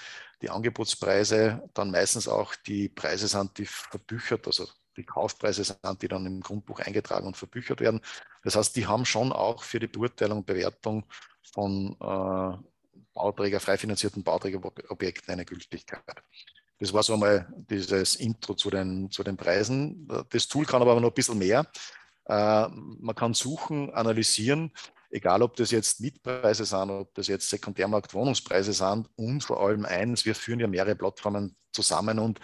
die 0.44 0.50
Angebotspreise 0.50 1.62
dann 1.72 1.90
meistens 1.90 2.28
auch 2.28 2.54
die 2.54 2.90
Preise 2.90 3.28
sind, 3.28 3.56
die 3.56 3.64
verbüchert, 3.64 4.46
also 4.46 4.68
die 4.94 5.04
Kaufpreise 5.04 5.64
sind, 5.64 6.02
die 6.02 6.08
dann 6.08 6.26
im 6.26 6.42
Grundbuch 6.42 6.80
eingetragen 6.80 7.26
und 7.26 7.36
verbüchert 7.36 7.80
werden. 7.80 8.02
Das 8.42 8.54
heißt, 8.54 8.76
die 8.76 8.86
haben 8.86 9.06
schon 9.06 9.32
auch 9.32 9.62
für 9.62 9.80
die 9.80 9.86
Beurteilung 9.86 10.38
und 10.38 10.46
Bewertung 10.46 11.04
von 11.54 11.96
äh, 11.98 12.58
Bauträger, 13.14 13.58
frei 13.58 13.78
finanzierten 13.78 14.22
Bauträgerobjekten 14.22 15.32
eine 15.32 15.46
Gültigkeit. 15.46 16.02
Das 16.78 16.92
war 16.92 17.02
so 17.02 17.14
einmal 17.14 17.46
dieses 17.70 18.16
Intro 18.16 18.52
zu 18.54 18.68
den, 18.68 19.10
zu 19.10 19.22
den 19.22 19.38
Preisen. 19.38 20.06
Das 20.28 20.46
Tool 20.46 20.66
kann 20.66 20.82
aber 20.82 21.00
noch 21.00 21.08
ein 21.08 21.14
bisschen 21.14 21.38
mehr. 21.38 21.66
Äh, 22.26 22.68
man 22.68 23.14
kann 23.14 23.32
suchen, 23.32 23.94
analysieren 23.94 24.72
egal 25.14 25.42
ob 25.42 25.54
das 25.56 25.70
jetzt 25.70 26.00
Mietpreise 26.00 26.64
sind, 26.64 26.90
ob 26.90 27.14
das 27.14 27.28
jetzt 27.28 27.48
Sekundärmarkt-Wohnungspreise 27.48 28.72
sind 28.72 29.08
und 29.14 29.44
vor 29.44 29.60
allem 29.60 29.84
eins, 29.84 30.24
wir 30.24 30.34
führen 30.34 30.58
ja 30.58 30.66
mehrere 30.66 30.96
Plattformen 30.96 31.56
zusammen 31.72 32.18
und 32.18 32.40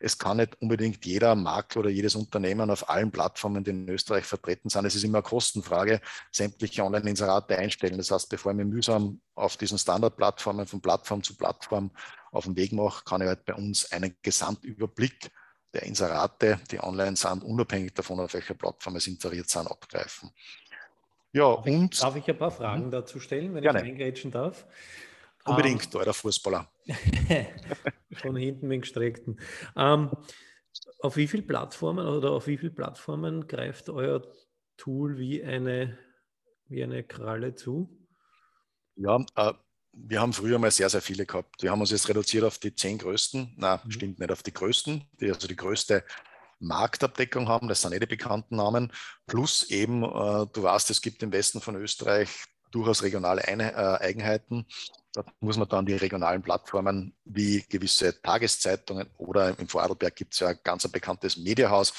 es 0.00 0.18
kann 0.18 0.38
nicht 0.38 0.60
unbedingt 0.60 1.04
jeder 1.04 1.34
Makler 1.34 1.80
oder 1.80 1.90
jedes 1.90 2.14
Unternehmen 2.14 2.70
auf 2.70 2.88
allen 2.88 3.10
Plattformen, 3.10 3.62
die 3.62 3.70
in 3.70 3.88
Österreich 3.88 4.24
vertreten 4.24 4.70
sind. 4.70 4.86
Es 4.86 4.94
ist 4.94 5.04
immer 5.04 5.18
eine 5.18 5.22
Kostenfrage, 5.22 6.00
sämtliche 6.32 6.82
Online-Inserate 6.82 7.58
einstellen. 7.58 7.98
Das 7.98 8.10
heißt, 8.10 8.28
bevor 8.28 8.52
ich 8.52 8.56
mir 8.56 8.64
mühsam 8.64 9.20
auf 9.34 9.56
diesen 9.56 9.78
Standardplattformen 9.78 10.66
von 10.66 10.80
Plattform 10.80 11.22
zu 11.22 11.36
Plattform 11.36 11.90
auf 12.32 12.44
den 12.44 12.56
Weg 12.56 12.72
mache, 12.72 13.04
kann 13.04 13.20
ich 13.20 13.28
halt 13.28 13.44
bei 13.44 13.54
uns 13.54 13.90
einen 13.92 14.16
Gesamtüberblick 14.22 15.30
der 15.74 15.82
Inserate, 15.82 16.60
die 16.70 16.82
online 16.82 17.16
sind, 17.16 17.42
unabhängig 17.42 17.94
davon, 17.94 18.20
auf 18.20 18.32
welcher 18.32 18.54
Plattform 18.54 18.96
es 18.96 19.06
inseriert 19.06 19.50
sind, 19.50 19.66
abgreifen. 19.66 20.30
Ja, 21.34 21.56
darf 21.56 21.66
und. 21.66 21.94
Ich, 21.94 22.00
darf 22.00 22.16
ich 22.16 22.28
ein 22.28 22.38
paar 22.38 22.52
Fragen 22.52 22.86
mhm. 22.86 22.90
dazu 22.92 23.18
stellen, 23.18 23.54
wenn 23.54 23.62
gerne. 23.62 23.80
ich 23.80 23.84
eingrätschen 23.86 24.30
darf? 24.30 24.66
Unbedingt, 25.44 25.94
um, 25.94 26.00
euer 26.00 26.14
Fußballer. 26.14 26.68
Von 28.14 28.36
hinten 28.36 28.68
mit 28.68 28.82
gestreckten. 28.82 29.38
Um, 29.74 30.10
auf 31.00 31.16
wie 31.16 31.26
viele 31.26 31.42
Plattformen 31.42 32.06
oder 32.06 32.30
auf 32.30 32.46
wie 32.46 32.56
viele 32.56 32.70
Plattformen 32.70 33.46
greift 33.46 33.90
euer 33.90 34.22
Tool 34.76 35.18
wie 35.18 35.44
eine, 35.44 35.98
wie 36.68 36.82
eine 36.82 37.02
Kralle 37.02 37.54
zu? 37.54 37.90
Ja, 38.96 39.24
äh, 39.34 39.52
wir 39.92 40.20
haben 40.20 40.32
früher 40.32 40.58
mal 40.58 40.70
sehr, 40.70 40.88
sehr 40.88 41.02
viele 41.02 41.26
gehabt. 41.26 41.62
Wir 41.62 41.72
haben 41.72 41.80
uns 41.80 41.90
jetzt 41.90 42.08
reduziert 42.08 42.44
auf 42.44 42.58
die 42.58 42.74
zehn 42.74 42.98
größten. 42.98 43.54
Nein, 43.56 43.80
mhm. 43.84 43.90
stimmt 43.90 44.18
nicht, 44.20 44.30
auf 44.30 44.44
die 44.44 44.52
größten, 44.52 45.04
die 45.20 45.30
also 45.30 45.48
die 45.48 45.56
größte 45.56 46.04
Marktabdeckung 46.64 47.48
haben. 47.48 47.68
Das 47.68 47.82
sind 47.82 47.92
eh 47.92 48.00
die 48.00 48.06
bekannten 48.06 48.56
Namen. 48.56 48.92
Plus 49.26 49.70
eben, 49.70 50.02
äh, 50.02 50.46
du 50.52 50.62
weißt, 50.62 50.90
es 50.90 51.00
gibt 51.00 51.22
im 51.22 51.32
Westen 51.32 51.60
von 51.60 51.76
Österreich 51.76 52.30
durchaus 52.70 53.02
regionale 53.02 53.42
äh, 53.42 53.72
Eigenheiten. 54.00 54.66
Da 55.12 55.24
muss 55.38 55.56
man 55.56 55.68
dann 55.68 55.86
die 55.86 55.94
regionalen 55.94 56.42
Plattformen 56.42 57.14
wie 57.24 57.64
gewisse 57.68 58.20
Tageszeitungen 58.20 59.08
oder 59.16 59.56
im 59.58 59.68
Vorarlberg 59.68 60.16
gibt 60.16 60.34
es 60.34 60.40
ja 60.40 60.48
ein 60.48 60.58
ganz 60.64 60.88
bekanntes 60.88 61.36
Mediahaus, 61.36 61.94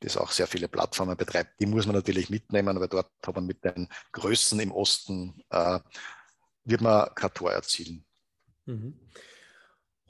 das 0.00 0.16
auch 0.16 0.30
sehr 0.30 0.46
viele 0.46 0.68
Plattformen 0.68 1.16
betreibt. 1.16 1.60
Die 1.60 1.66
muss 1.66 1.86
man 1.86 1.96
natürlich 1.96 2.30
mitnehmen, 2.30 2.78
weil 2.78 2.86
dort 2.86 3.10
hat 3.26 3.34
man 3.34 3.44
mit 3.44 3.64
den 3.64 3.88
Größen 4.12 4.60
im 4.60 4.70
Osten 4.70 5.42
äh, 5.50 5.80
wird 6.64 6.80
man 6.80 7.12
kein 7.16 7.34
Tor 7.34 7.52
erzielen. 7.52 8.04
Mhm. 8.66 9.00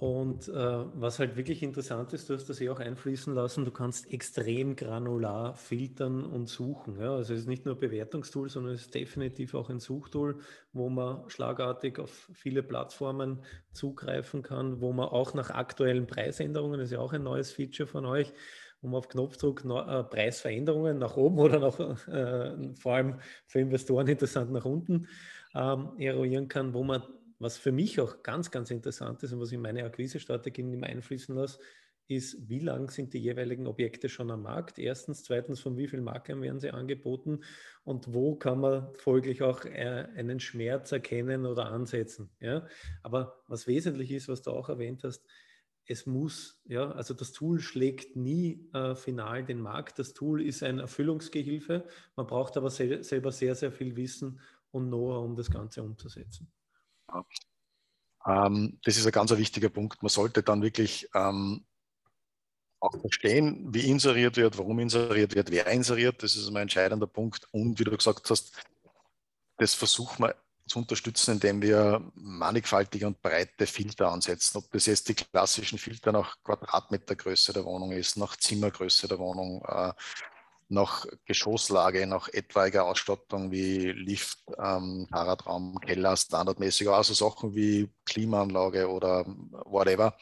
Und 0.01 0.49
äh, 0.49 0.53
was 0.95 1.19
halt 1.19 1.37
wirklich 1.37 1.63
interessant 1.63 2.15
ist, 2.15 2.31
du 2.31 2.35
hast 2.35 2.49
das 2.49 2.59
eh 2.63 2.71
auch 2.71 2.81
einfließen 2.81 3.35
lassen, 3.35 3.67
du 3.67 3.71
kannst 3.71 4.11
extrem 4.11 4.75
granular 4.75 5.55
filtern 5.57 6.25
und 6.25 6.49
suchen. 6.49 6.99
Ja? 6.99 7.17
Also 7.17 7.35
es 7.35 7.41
ist 7.41 7.49
nicht 7.49 7.67
nur 7.67 7.75
ein 7.75 7.81
Bewertungstool, 7.81 8.49
sondern 8.49 8.73
es 8.73 8.87
ist 8.87 8.95
definitiv 8.95 9.53
auch 9.53 9.69
ein 9.69 9.79
Suchtool, 9.79 10.39
wo 10.73 10.89
man 10.89 11.29
schlagartig 11.29 11.99
auf 11.99 12.31
viele 12.33 12.63
Plattformen 12.63 13.41
zugreifen 13.73 14.41
kann, 14.41 14.81
wo 14.81 14.95
man 14.95 15.07
auch 15.07 15.35
nach 15.35 15.51
aktuellen 15.51 16.07
Preisänderungen, 16.07 16.81
das 16.81 16.89
ist 16.89 16.93
ja 16.93 17.01
auch 17.01 17.13
ein 17.13 17.23
neues 17.23 17.53
Feature 17.53 17.87
von 17.87 18.07
euch, 18.07 18.33
wo 18.81 18.89
man 18.89 18.97
auf 19.01 19.09
Knopfdruck 19.09 19.67
äh, 19.67 20.03
Preisveränderungen 20.05 20.97
nach 20.97 21.19
oben 21.19 21.39
oder 21.39 21.59
nach, 21.59 21.79
äh, 22.09 22.73
vor 22.73 22.95
allem 22.95 23.17
für 23.47 23.61
Investoren 23.61 24.09
interessant 24.09 24.51
nach 24.51 24.65
unten 24.65 25.09
ähm, 25.55 25.91
eruieren 25.99 26.49
kann, 26.49 26.73
wo 26.75 26.85
man, 26.85 27.03
was 27.41 27.57
für 27.59 27.73
mich 27.73 28.01
auch 28.01 28.23
ganz, 28.23 28.51
ganz 28.51 28.71
interessant 28.71 29.23
ist 29.23 29.33
und 29.33 29.41
was 29.41 29.51
ich 29.51 29.59
meine 29.59 29.85
Akquise-Strategien 29.85 30.73
immer 30.73 30.87
einfließen 30.87 31.35
lasse, 31.35 31.59
ist, 32.07 32.49
wie 32.49 32.59
lang 32.59 32.91
sind 32.91 33.15
die 33.15 33.19
jeweiligen 33.19 33.67
Objekte 33.67 34.09
schon 34.09 34.31
am 34.31 34.43
Markt? 34.43 34.79
Erstens, 34.79 35.23
zweitens, 35.23 35.61
von 35.61 35.77
wie 35.77 35.87
vielen 35.87 36.03
Maklern 36.03 36.43
werden 36.43 36.59
sie 36.59 36.71
angeboten 36.71 37.41
und 37.85 38.13
wo 38.13 38.35
kann 38.35 38.61
man 38.61 38.93
folglich 38.97 39.43
auch 39.43 39.65
äh, 39.65 40.09
einen 40.17 40.41
Schmerz 40.41 40.93
erkennen 40.93 41.47
oder 41.47 41.67
ansetzen? 41.67 42.31
Ja? 42.41 42.67
Aber 43.03 43.43
was 43.47 43.67
wesentlich 43.67 44.11
ist, 44.11 44.29
was 44.29 44.43
du 44.43 44.51
auch 44.51 44.69
erwähnt 44.69 45.05
hast, 45.05 45.25
es 45.87 46.07
muss, 46.07 46.61
ja, 46.67 46.91
also 46.93 47.15
das 47.15 47.33
Tool 47.33 47.59
schlägt 47.61 48.15
nie 48.17 48.69
äh, 48.75 48.95
final 48.95 49.45
den 49.45 49.61
Markt. 49.61 49.99
Das 49.99 50.13
Tool 50.13 50.43
ist 50.43 50.63
ein 50.63 50.79
Erfüllungsgehilfe. 50.79 51.85
Man 52.17 52.27
braucht 52.27 52.57
aber 52.57 52.71
sel 52.71 53.03
selber 53.03 53.33
sehr, 53.33 53.55
sehr 53.55 53.73
viel 53.73 53.97
Wissen, 53.97 54.41
und 54.73 54.89
Know-how, 54.89 55.25
um 55.25 55.37
das 55.37 55.51
Ganze 55.51 55.83
umzusetzen? 55.83 56.51
Ähm, 58.27 58.79
das 58.85 58.97
ist 58.97 59.07
ein 59.07 59.13
ganz 59.13 59.31
wichtiger 59.31 59.69
Punkt. 59.69 60.03
Man 60.03 60.11
sollte 60.11 60.43
dann 60.43 60.63
wirklich 60.63 61.09
ähm, 61.15 61.65
auch 62.81 62.99
verstehen, 63.01 63.73
wie 63.73 63.89
inseriert 63.89 64.37
wird, 64.37 64.59
warum 64.59 64.79
inseriert 64.79 65.35
wird, 65.35 65.51
wer 65.51 65.67
inseriert. 65.67 66.23
Das 66.23 66.37
ist 66.37 66.49
ein 66.49 66.57
entscheidender 66.57 67.07
Punkt. 67.07 67.47
Und 67.53 67.79
wie 67.79 67.85
du 67.85 67.97
gesagt 67.97 68.29
hast, 68.31 68.53
das 69.59 69.75
versuchen 69.75 70.25
wir 70.25 70.35
zu 70.67 70.79
unterstützen, 70.79 71.33
indem 71.33 71.61
wir 71.61 72.01
mannigfaltige 72.15 73.07
und 73.07 73.21
breite 73.21 73.67
Filter 73.67 74.11
ansetzen. 74.11 74.59
Ob 74.59 74.71
das 74.71 74.87
jetzt 74.87 75.09
die 75.09 75.15
klassischen 75.15 75.79
Filter 75.79 76.13
nach 76.13 76.37
Quadratmetergröße 76.43 77.53
der 77.53 77.65
Wohnung 77.65 77.93
ist, 77.93 78.17
nach 78.17 78.37
Zimmergröße 78.37 79.09
der 79.09 79.19
Wohnung, 79.19 79.63
äh, 79.67 79.93
nach 80.71 81.07
Geschosslage, 81.25 82.07
nach 82.07 82.29
etwaiger 82.29 82.85
Ausstattung 82.85 83.51
wie 83.51 83.93
Lift, 83.93 84.39
ähm, 84.59 85.07
Fahrradraum, 85.11 85.79
Keller, 85.81 86.17
standardmäßig, 86.17 86.89
also 86.89 87.13
Sachen 87.13 87.55
wie 87.55 87.91
Klimaanlage 88.07 88.89
oder 88.89 89.25
whatever. 89.65 90.17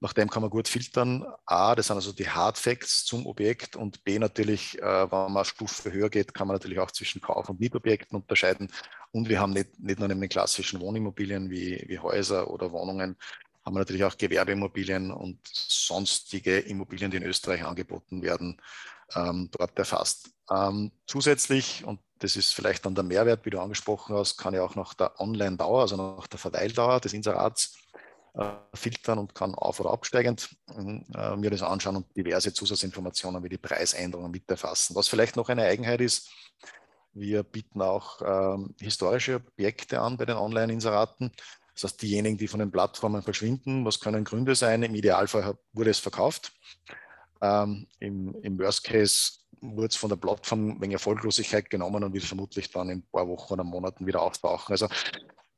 Nach 0.00 0.12
dem 0.12 0.28
kann 0.28 0.42
man 0.42 0.50
gut 0.50 0.68
filtern. 0.68 1.24
A, 1.46 1.74
das 1.74 1.86
sind 1.86 1.96
also 1.96 2.12
die 2.12 2.28
Hard 2.28 2.58
Facts 2.58 3.06
zum 3.06 3.26
Objekt 3.26 3.76
und 3.76 4.04
B 4.04 4.18
natürlich, 4.18 4.78
äh, 4.78 4.82
wenn 4.82 5.08
man 5.10 5.36
eine 5.36 5.44
Stufe 5.46 5.90
höher 5.90 6.10
geht, 6.10 6.34
kann 6.34 6.46
man 6.46 6.56
natürlich 6.56 6.78
auch 6.78 6.90
zwischen 6.90 7.22
Kauf- 7.22 7.48
und 7.48 7.60
Mietobjekten 7.60 8.16
unterscheiden. 8.16 8.70
Und 9.12 9.30
wir 9.30 9.40
haben 9.40 9.54
nicht, 9.54 9.78
nicht 9.80 9.98
nur 9.98 10.10
in 10.10 10.20
den 10.20 10.28
klassischen 10.28 10.80
Wohnimmobilien 10.80 11.48
wie, 11.48 11.82
wie 11.88 11.98
Häuser 11.98 12.50
oder 12.50 12.72
Wohnungen, 12.72 13.16
haben 13.64 13.74
wir 13.74 13.80
natürlich 13.80 14.04
auch 14.04 14.16
Gewerbeimmobilien 14.16 15.10
und 15.10 15.40
sonstige 15.48 16.58
Immobilien, 16.58 17.10
die 17.10 17.16
in 17.16 17.24
Österreich 17.24 17.64
angeboten 17.64 18.22
werden, 18.22 18.60
ähm, 19.14 19.50
dort 19.52 19.78
erfasst. 19.78 20.30
Ähm, 20.50 20.92
zusätzlich, 21.06 21.84
und 21.84 22.00
das 22.18 22.36
ist 22.36 22.54
vielleicht 22.54 22.86
dann 22.86 22.94
der 22.94 23.04
Mehrwert, 23.04 23.44
wie 23.44 23.50
du 23.50 23.60
angesprochen 23.60 24.16
hast, 24.16 24.36
kann 24.36 24.54
ich 24.54 24.60
auch 24.60 24.74
nach 24.74 24.94
der 24.94 25.20
Online-Dauer, 25.20 25.82
also 25.82 25.96
nach 25.96 26.26
der 26.26 26.38
Verweildauer 26.38 27.00
des 27.00 27.12
Inserats 27.12 27.76
äh, 28.34 28.52
filtern 28.74 29.18
und 29.18 29.34
kann 29.34 29.54
auf- 29.54 29.80
oder 29.80 29.90
absteigend 29.90 30.48
äh, 30.68 31.36
mir 31.36 31.50
das 31.50 31.62
anschauen 31.62 31.96
und 31.96 32.16
diverse 32.16 32.52
Zusatzinformationen 32.52 33.42
wie 33.42 33.48
die 33.48 33.58
Preisänderungen 33.58 34.30
mit 34.30 34.50
erfassen. 34.50 34.94
Was 34.94 35.08
vielleicht 35.08 35.36
noch 35.36 35.48
eine 35.48 35.62
Eigenheit 35.62 36.00
ist, 36.00 36.30
wir 37.12 37.42
bieten 37.42 37.80
auch 37.80 38.20
ähm, 38.22 38.74
historische 38.78 39.36
Objekte 39.36 40.00
an 40.00 40.18
bei 40.18 40.26
den 40.26 40.36
Online-Inseraten. 40.36 41.32
Das 41.72 41.84
heißt, 41.84 42.02
diejenigen, 42.02 42.36
die 42.36 42.48
von 42.48 42.60
den 42.60 42.70
Plattformen 42.70 43.22
verschwinden, 43.22 43.84
was 43.86 44.00
können 44.00 44.24
Gründe 44.24 44.54
sein? 44.54 44.82
Im 44.82 44.94
Idealfall 44.94 45.56
wurde 45.72 45.90
es 45.90 45.98
verkauft. 45.98 46.52
Ähm, 47.46 47.86
im, 48.00 48.34
im, 48.42 48.58
Worst 48.58 48.84
Case 48.84 49.32
wurde 49.60 49.88
es 49.88 49.96
von 49.96 50.10
der 50.10 50.16
Plattform 50.16 50.80
wegen 50.80 50.92
Erfolglosigkeit 50.92 51.70
genommen 51.70 52.02
und 52.02 52.12
wird 52.12 52.24
vermutlich 52.24 52.70
dann 52.70 52.90
in 52.90 52.98
ein 52.98 53.06
paar 53.10 53.28
Wochen 53.28 53.54
oder 53.54 53.64
Monaten 53.64 54.06
wieder 54.06 54.22
auftauchen. 54.22 54.72
Also 54.72 54.88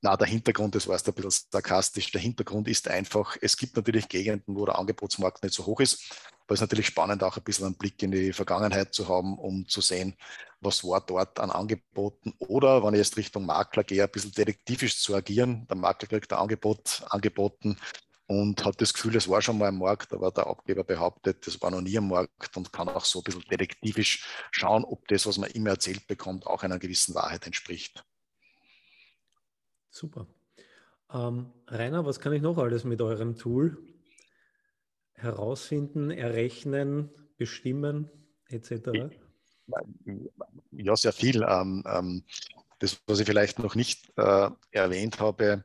na, 0.00 0.16
der 0.16 0.28
Hintergrund, 0.28 0.74
das 0.74 0.86
war 0.86 0.94
es 0.94 1.06
ein 1.06 1.14
bisschen 1.14 1.46
sarkastisch, 1.50 2.12
der 2.12 2.20
Hintergrund 2.20 2.68
ist 2.68 2.88
einfach, 2.88 3.36
es 3.40 3.56
gibt 3.56 3.74
natürlich 3.76 4.08
Gegenden, 4.08 4.54
wo 4.54 4.64
der 4.64 4.78
Angebotsmarkt 4.78 5.42
nicht 5.42 5.54
so 5.54 5.66
hoch 5.66 5.80
ist, 5.80 6.12
aber 6.46 6.54
es 6.54 6.58
ist 6.58 6.62
natürlich 6.62 6.86
spannend, 6.86 7.22
auch 7.24 7.36
ein 7.36 7.42
bisschen 7.42 7.66
einen 7.66 7.74
Blick 7.74 8.00
in 8.02 8.12
die 8.12 8.32
Vergangenheit 8.32 8.94
zu 8.94 9.08
haben, 9.08 9.36
um 9.38 9.66
zu 9.66 9.80
sehen, 9.80 10.14
was 10.60 10.84
war 10.84 11.00
dort 11.00 11.40
an 11.40 11.50
Angeboten 11.50 12.32
oder, 12.38 12.84
wenn 12.84 12.94
ich 12.94 12.98
jetzt 12.98 13.16
Richtung 13.16 13.44
Makler 13.44 13.82
gehe, 13.82 14.04
ein 14.04 14.10
bisschen 14.10 14.32
detektivisch 14.32 15.00
zu 15.00 15.14
agieren. 15.16 15.66
Der 15.68 15.76
Makler 15.76 16.08
kriegt 16.08 16.32
ein 16.32 16.38
Angebot 16.38 17.02
angeboten, 17.10 17.76
und 18.28 18.62
hat 18.66 18.80
das 18.80 18.92
Gefühl, 18.92 19.16
es 19.16 19.28
war 19.28 19.40
schon 19.40 19.56
mal 19.56 19.68
am 19.68 19.78
Markt, 19.78 20.12
aber 20.12 20.30
der 20.30 20.46
Abgeber 20.46 20.84
behauptet, 20.84 21.46
das 21.46 21.60
war 21.62 21.70
noch 21.70 21.80
nie 21.80 21.96
am 21.96 22.08
Markt 22.08 22.56
und 22.58 22.72
kann 22.72 22.88
auch 22.88 23.06
so 23.06 23.20
ein 23.20 23.22
bisschen 23.22 23.42
detektivisch 23.50 24.26
schauen, 24.50 24.84
ob 24.84 25.08
das, 25.08 25.26
was 25.26 25.38
man 25.38 25.50
immer 25.50 25.70
erzählt 25.70 26.06
bekommt, 26.06 26.46
auch 26.46 26.62
einer 26.62 26.78
gewissen 26.78 27.14
Wahrheit 27.14 27.46
entspricht. 27.46 28.04
Super. 29.90 30.26
Ähm, 31.10 31.50
Rainer, 31.66 32.04
was 32.04 32.20
kann 32.20 32.34
ich 32.34 32.42
noch 32.42 32.58
alles 32.58 32.84
mit 32.84 33.00
eurem 33.00 33.38
Tool 33.38 33.78
herausfinden, 35.14 36.10
errechnen, 36.10 37.10
bestimmen 37.38 38.10
etc.? 38.48 38.90
Ja, 40.70 40.96
sehr 40.96 41.12
viel. 41.12 41.42
Ähm, 41.48 41.82
ähm, 41.86 42.24
das, 42.78 43.00
was 43.06 43.20
ich 43.20 43.26
vielleicht 43.26 43.58
noch 43.58 43.74
nicht 43.74 44.12
äh, 44.18 44.50
erwähnt 44.70 45.18
habe, 45.18 45.64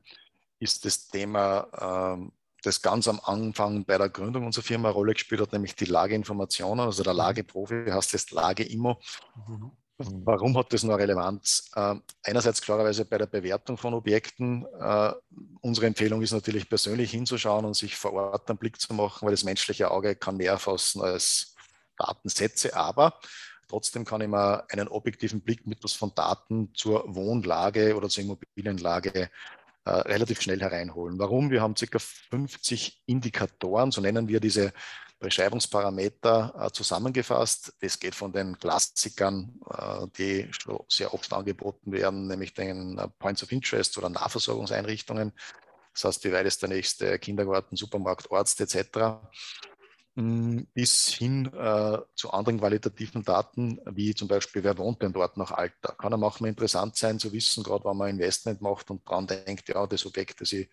ist 0.60 0.86
das 0.86 1.10
Thema 1.10 2.16
ähm, 2.16 2.32
das 2.64 2.82
ganz 2.82 3.08
am 3.08 3.20
Anfang 3.24 3.86
bei 3.86 3.98
der 3.98 4.10
Gründung 4.10 4.46
unserer 4.46 4.64
Firma 4.64 4.90
eine 4.90 4.96
Rolle 4.96 5.14
gespielt 5.14 5.42
hat, 5.42 5.54
nämlich 5.54 5.76
die 5.76 5.86
Lageinformationen, 5.86 6.86
also 6.86 7.04
der 7.04 7.14
mhm. 7.14 7.20
Lageprofi 7.20 7.86
heißt 7.90 8.14
jetzt 8.14 8.32
Lage-Immo. 8.32 9.00
Mhm. 9.48 9.72
Warum 9.98 10.58
hat 10.58 10.74
das 10.74 10.84
noch 10.84 10.98
Relevanz? 10.98 11.70
Äh, 11.76 11.96
einerseits 12.24 12.62
klarerweise 12.62 13.06
bei 13.06 13.18
der 13.18 13.28
Bewertung 13.28 13.78
von 13.78 13.94
Objekten. 13.94 14.66
Äh, 14.80 15.14
unsere 15.62 15.86
Empfehlung 15.86 16.22
ist 16.22 16.32
natürlich 16.32 16.68
persönlich 16.68 17.12
hinzuschauen 17.12 17.64
und 17.64 17.76
sich 17.76 17.96
vor 17.96 18.14
Ort 18.14 18.50
einen 18.50 18.58
Blick 18.58 18.82
zu 18.82 18.94
machen, 18.94 19.26
weil 19.26 19.34
das 19.34 19.44
menschliche 19.44 19.92
Auge 19.92 20.16
kann 20.16 20.38
mehr 20.38 20.54
erfassen 20.54 21.02
als 21.02 21.56
Datensätze, 21.98 22.76
aber 22.76 23.20
trotzdem 23.68 24.04
kann 24.04 24.22
ich 24.22 24.28
mir 24.28 24.66
einen 24.70 24.88
objektiven 24.88 25.42
Blick 25.42 25.68
mittels 25.68 25.94
von 25.94 26.14
Daten 26.16 26.74
zur 26.74 27.04
Wohnlage 27.14 27.96
oder 27.96 28.10
zur 28.10 28.24
Immobilienlage 28.24 29.30
äh, 29.86 29.92
relativ 29.92 30.42
schnell 30.42 30.60
hereinholen. 30.60 31.20
Warum? 31.20 31.52
Wir 31.52 31.62
haben 31.62 31.76
ca. 31.76 32.00
50 32.00 33.02
Indikatoren, 33.06 33.92
so 33.92 34.02
nennen 34.02 34.28
wir 34.28 34.40
diese 34.40 34.74
Beschreibungsparameter 35.20 36.54
äh, 36.60 36.72
zusammengefasst. 36.72 37.74
Das 37.82 38.00
geht 38.00 38.16
von 38.16 38.32
den 38.32 38.58
Klassikern, 38.60 39.60
äh, 39.70 40.08
die 40.18 40.50
sehr 40.90 41.14
oft 41.14 41.32
angeboten 41.34 41.92
werden, 41.92 42.28
nämlich 42.28 42.54
den 42.54 42.98
äh, 42.98 43.08
Points 43.20 43.44
of 43.44 43.52
Interest 43.52 43.98
oder 43.98 44.10
Nahversorgungseinrichtungen. 44.10 45.32
Das 45.94 46.06
heißt, 46.06 46.24
wie 46.26 46.32
weit 46.32 46.46
ist 46.46 46.62
der 46.62 46.70
nächste 46.70 47.20
Kindergarten, 47.20 47.76
Supermarkt, 47.76 48.32
Arzt 48.32 48.60
etc 48.62 49.20
bis 50.16 51.08
hin 51.08 51.52
äh, 51.54 51.98
zu 52.14 52.32
anderen 52.32 52.60
qualitativen 52.60 53.24
Daten, 53.24 53.80
wie 53.86 54.14
zum 54.14 54.28
Beispiel, 54.28 54.64
wer 54.64 54.78
wohnt 54.78 55.02
denn 55.02 55.14
dort 55.14 55.38
nach 55.38 55.52
Alter? 55.52 55.96
Kann 55.98 56.14
auch 56.14 56.40
mal 56.40 56.48
interessant 56.48 56.96
sein 56.96 57.18
zu 57.18 57.34
wissen, 57.34 57.64
gerade 57.64 57.86
wenn 57.86 57.98
man 57.98 58.10
Investment 58.10 58.62
macht 58.62 58.92
und 58.92 59.08
dran 59.10 59.26
denkt, 59.26 59.70
ja, 59.70 59.88
das 59.88 60.06
Objekt, 60.06 60.42
das 60.42 60.54
ich 60.54 60.70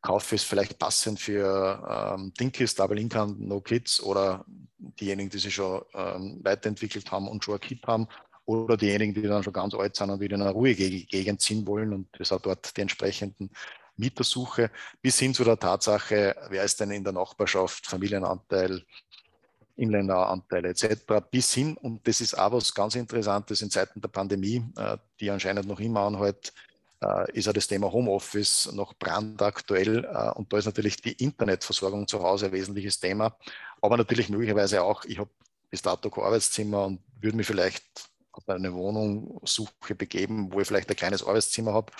kaufe, 0.00 0.36
ist 0.36 0.44
vielleicht 0.44 0.78
passend 0.78 1.20
für 1.20 2.14
ähm, 2.16 2.32
Dinkies, 2.38 2.74
Double 2.74 2.98
Income, 2.98 3.36
No 3.38 3.60
Kids 3.60 4.02
oder 4.02 4.46
diejenigen, 4.78 5.28
die 5.28 5.38
sich 5.38 5.54
schon 5.54 5.82
ähm, 5.92 6.40
weiterentwickelt 6.42 7.10
haben 7.10 7.28
und 7.28 7.44
schon 7.44 7.54
ein 7.54 7.60
Kind 7.60 7.86
haben 7.86 8.08
oder 8.46 8.78
diejenigen, 8.78 9.12
die 9.12 9.22
dann 9.22 9.42
schon 9.42 9.52
ganz 9.52 9.74
alt 9.74 9.96
sind 9.96 10.08
und 10.08 10.20
wieder 10.20 10.36
in 10.36 10.42
eine 10.42 10.52
ruhige 10.52 10.88
Gegend 10.88 11.42
ziehen 11.42 11.66
wollen 11.66 11.92
und 11.92 12.08
das 12.18 12.32
auch 12.32 12.40
dort 12.40 12.74
die 12.76 12.80
entsprechenden 12.80 13.50
Mietersuche 13.98 14.70
bis 15.02 15.18
hin 15.18 15.34
zu 15.34 15.44
der 15.44 15.58
Tatsache, 15.58 16.34
wer 16.48 16.64
ist 16.64 16.80
denn 16.80 16.90
in 16.90 17.04
der 17.04 17.12
Nachbarschaft, 17.12 17.86
Familienanteil, 17.86 18.82
Inländeranteile 19.76 20.70
etc. 20.70 21.04
bis 21.30 21.54
hin, 21.54 21.76
und 21.76 22.06
das 22.06 22.20
ist 22.20 22.36
auch 22.36 22.52
was 22.52 22.74
ganz 22.74 22.94
Interessantes 22.96 23.62
in 23.62 23.70
Zeiten 23.70 24.00
der 24.00 24.08
Pandemie, 24.08 24.64
äh, 24.76 24.96
die 25.20 25.30
anscheinend 25.30 25.66
noch 25.66 25.80
immer 25.80 26.00
anhält, 26.00 26.52
äh, 27.00 27.30
ist 27.32 27.46
ja 27.46 27.52
das 27.52 27.68
Thema 27.68 27.92
Homeoffice 27.92 28.72
noch 28.72 28.94
brandaktuell. 28.94 30.04
Äh, 30.04 30.30
und 30.32 30.52
da 30.52 30.58
ist 30.58 30.66
natürlich 30.66 30.96
die 30.96 31.12
Internetversorgung 31.12 32.08
zu 32.08 32.22
Hause 32.22 32.46
ein 32.46 32.52
wesentliches 32.52 32.98
Thema. 32.98 33.36
Aber 33.80 33.96
natürlich 33.96 34.28
möglicherweise 34.28 34.82
auch, 34.82 35.04
ich 35.04 35.18
habe 35.18 35.30
bis 35.70 35.82
dato 35.82 36.10
kein 36.10 36.24
Arbeitszimmer 36.24 36.86
und 36.86 37.00
würde 37.20 37.36
mich 37.36 37.46
vielleicht 37.46 37.84
auf 38.32 38.48
eine 38.48 38.72
Wohnung 38.72 39.40
suche 39.44 39.94
begeben, 39.94 40.52
wo 40.52 40.60
ich 40.60 40.66
vielleicht 40.66 40.88
ein 40.90 40.96
kleines 40.96 41.22
Arbeitszimmer 41.24 41.72
habe, 41.72 41.92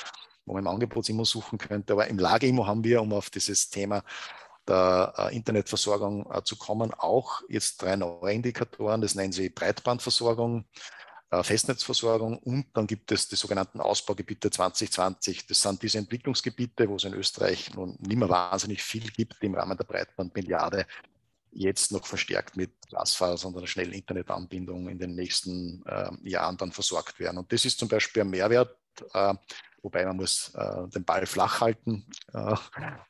wo 0.48 0.54
man 0.54 0.64
im 0.64 0.68
Angebotsimmo 0.68 1.24
suchen 1.24 1.58
könnte. 1.58 1.92
Aber 1.92 2.08
im 2.08 2.18
Lageimmo 2.18 2.66
haben 2.66 2.84
wir, 2.84 3.02
um 3.02 3.12
auf 3.12 3.30
dieses 3.30 3.70
Thema 3.70 4.02
der 4.66 5.14
äh, 5.16 5.36
Internetversorgung 5.36 6.30
äh, 6.32 6.42
zu 6.42 6.56
kommen, 6.56 6.92
auch 6.94 7.42
jetzt 7.48 7.82
drei 7.82 7.96
neue 7.96 8.32
Indikatoren. 8.32 9.00
Das 9.00 9.14
nennen 9.14 9.32
sie 9.32 9.48
Breitbandversorgung, 9.48 10.66
äh, 11.30 11.42
Festnetzversorgung 11.42 12.38
und 12.38 12.66
dann 12.74 12.86
gibt 12.86 13.10
es 13.12 13.28
die 13.28 13.36
sogenannten 13.36 13.80
Ausbaugebiete 13.80 14.50
2020. 14.50 15.46
Das 15.46 15.62
sind 15.62 15.82
diese 15.82 15.98
Entwicklungsgebiete, 15.98 16.88
wo 16.88 16.96
es 16.96 17.04
in 17.04 17.14
Österreich 17.14 17.74
nun 17.74 17.96
nicht 18.00 18.16
mehr 18.16 18.28
wahnsinnig 18.28 18.82
viel 18.82 19.10
gibt 19.10 19.42
im 19.42 19.54
Rahmen 19.54 19.76
der 19.76 19.84
Breitbandmilliarde, 19.84 20.86
jetzt 21.50 21.92
noch 21.92 22.06
verstärkt 22.06 22.56
mit 22.56 22.70
Glasfaser 22.88 23.48
und 23.48 23.56
einer 23.56 23.66
schnellen 23.66 23.92
Internetanbindung 23.92 24.88
in 24.88 24.98
den 24.98 25.14
nächsten 25.14 25.82
äh, 25.86 26.10
Jahren 26.28 26.56
dann 26.56 26.72
versorgt 26.72 27.18
werden. 27.18 27.38
Und 27.38 27.52
das 27.52 27.64
ist 27.64 27.78
zum 27.78 27.88
Beispiel 27.88 28.22
ein 28.22 28.30
Mehrwert, 28.30 28.76
äh, 29.14 29.34
wobei 29.82 30.04
man 30.04 30.16
muss 30.16 30.52
äh, 30.54 30.88
den 30.88 31.04
Ball 31.04 31.26
flach 31.26 31.60
halten. 31.60 32.06
Äh, 32.32 32.54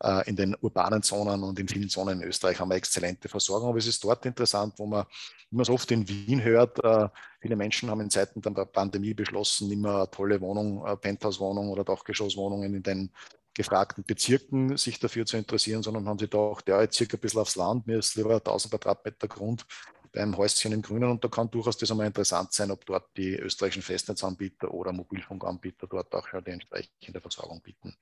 äh, 0.00 0.28
in 0.28 0.36
den 0.36 0.56
urbanen 0.60 1.02
Zonen 1.02 1.42
und 1.42 1.58
in 1.58 1.68
vielen 1.68 1.88
Zonen 1.88 2.20
in 2.20 2.28
Österreich 2.28 2.60
haben 2.60 2.68
wir 2.68 2.76
exzellente 2.76 3.28
Versorgung, 3.28 3.70
aber 3.70 3.78
es 3.78 3.86
ist 3.86 4.02
dort 4.04 4.24
interessant, 4.26 4.74
wo 4.76 4.86
man, 4.86 5.04
man 5.50 5.62
es 5.62 5.70
oft 5.70 5.90
in 5.90 6.08
Wien 6.08 6.42
hört, 6.42 6.82
äh, 6.84 7.08
viele 7.40 7.56
Menschen 7.56 7.90
haben 7.90 8.00
in 8.00 8.10
Zeiten 8.10 8.42
der 8.42 8.64
Pandemie 8.64 9.14
beschlossen, 9.14 9.70
eine 9.72 10.10
tolle 10.10 10.40
Wohnung, 10.40 10.84
eine 10.84 10.96
Penthouse-Wohnung 10.96 11.70
oder 11.70 11.84
Dachgeschosswohnungen 11.84 12.74
in 12.74 12.82
den 12.82 13.10
gefragten 13.54 14.04
Bezirken 14.04 14.76
sich 14.76 15.00
dafür 15.00 15.26
zu 15.26 15.36
interessieren, 15.36 15.82
sondern 15.82 16.08
haben 16.08 16.18
sie 16.18 16.26
gedacht, 16.26 16.68
ja, 16.68 16.80
jetzt 16.80 16.96
circa 16.96 17.16
ein 17.16 17.20
bisschen 17.20 17.40
aufs 17.40 17.56
Land, 17.56 17.86
mir 17.86 17.98
ist 17.98 18.14
lieber 18.14 18.36
1000 18.36 18.70
Quadratmeter 18.70 19.26
Grund 19.26 19.66
beim 20.18 20.36
Häuschen 20.36 20.72
im 20.72 20.82
Grünen 20.82 21.10
und 21.10 21.22
da 21.22 21.28
kann 21.28 21.48
durchaus 21.48 21.78
das 21.78 21.92
einmal 21.92 22.08
interessant 22.08 22.52
sein, 22.52 22.72
ob 22.72 22.84
dort 22.84 23.16
die 23.16 23.36
österreichischen 23.36 23.82
Festnetzanbieter 23.82 24.74
oder 24.74 24.92
Mobilfunkanbieter 24.92 25.86
dort 25.86 26.12
auch 26.12 26.26
die 26.44 26.50
entsprechende 26.50 27.20
Versorgung 27.20 27.60
bieten. 27.60 27.94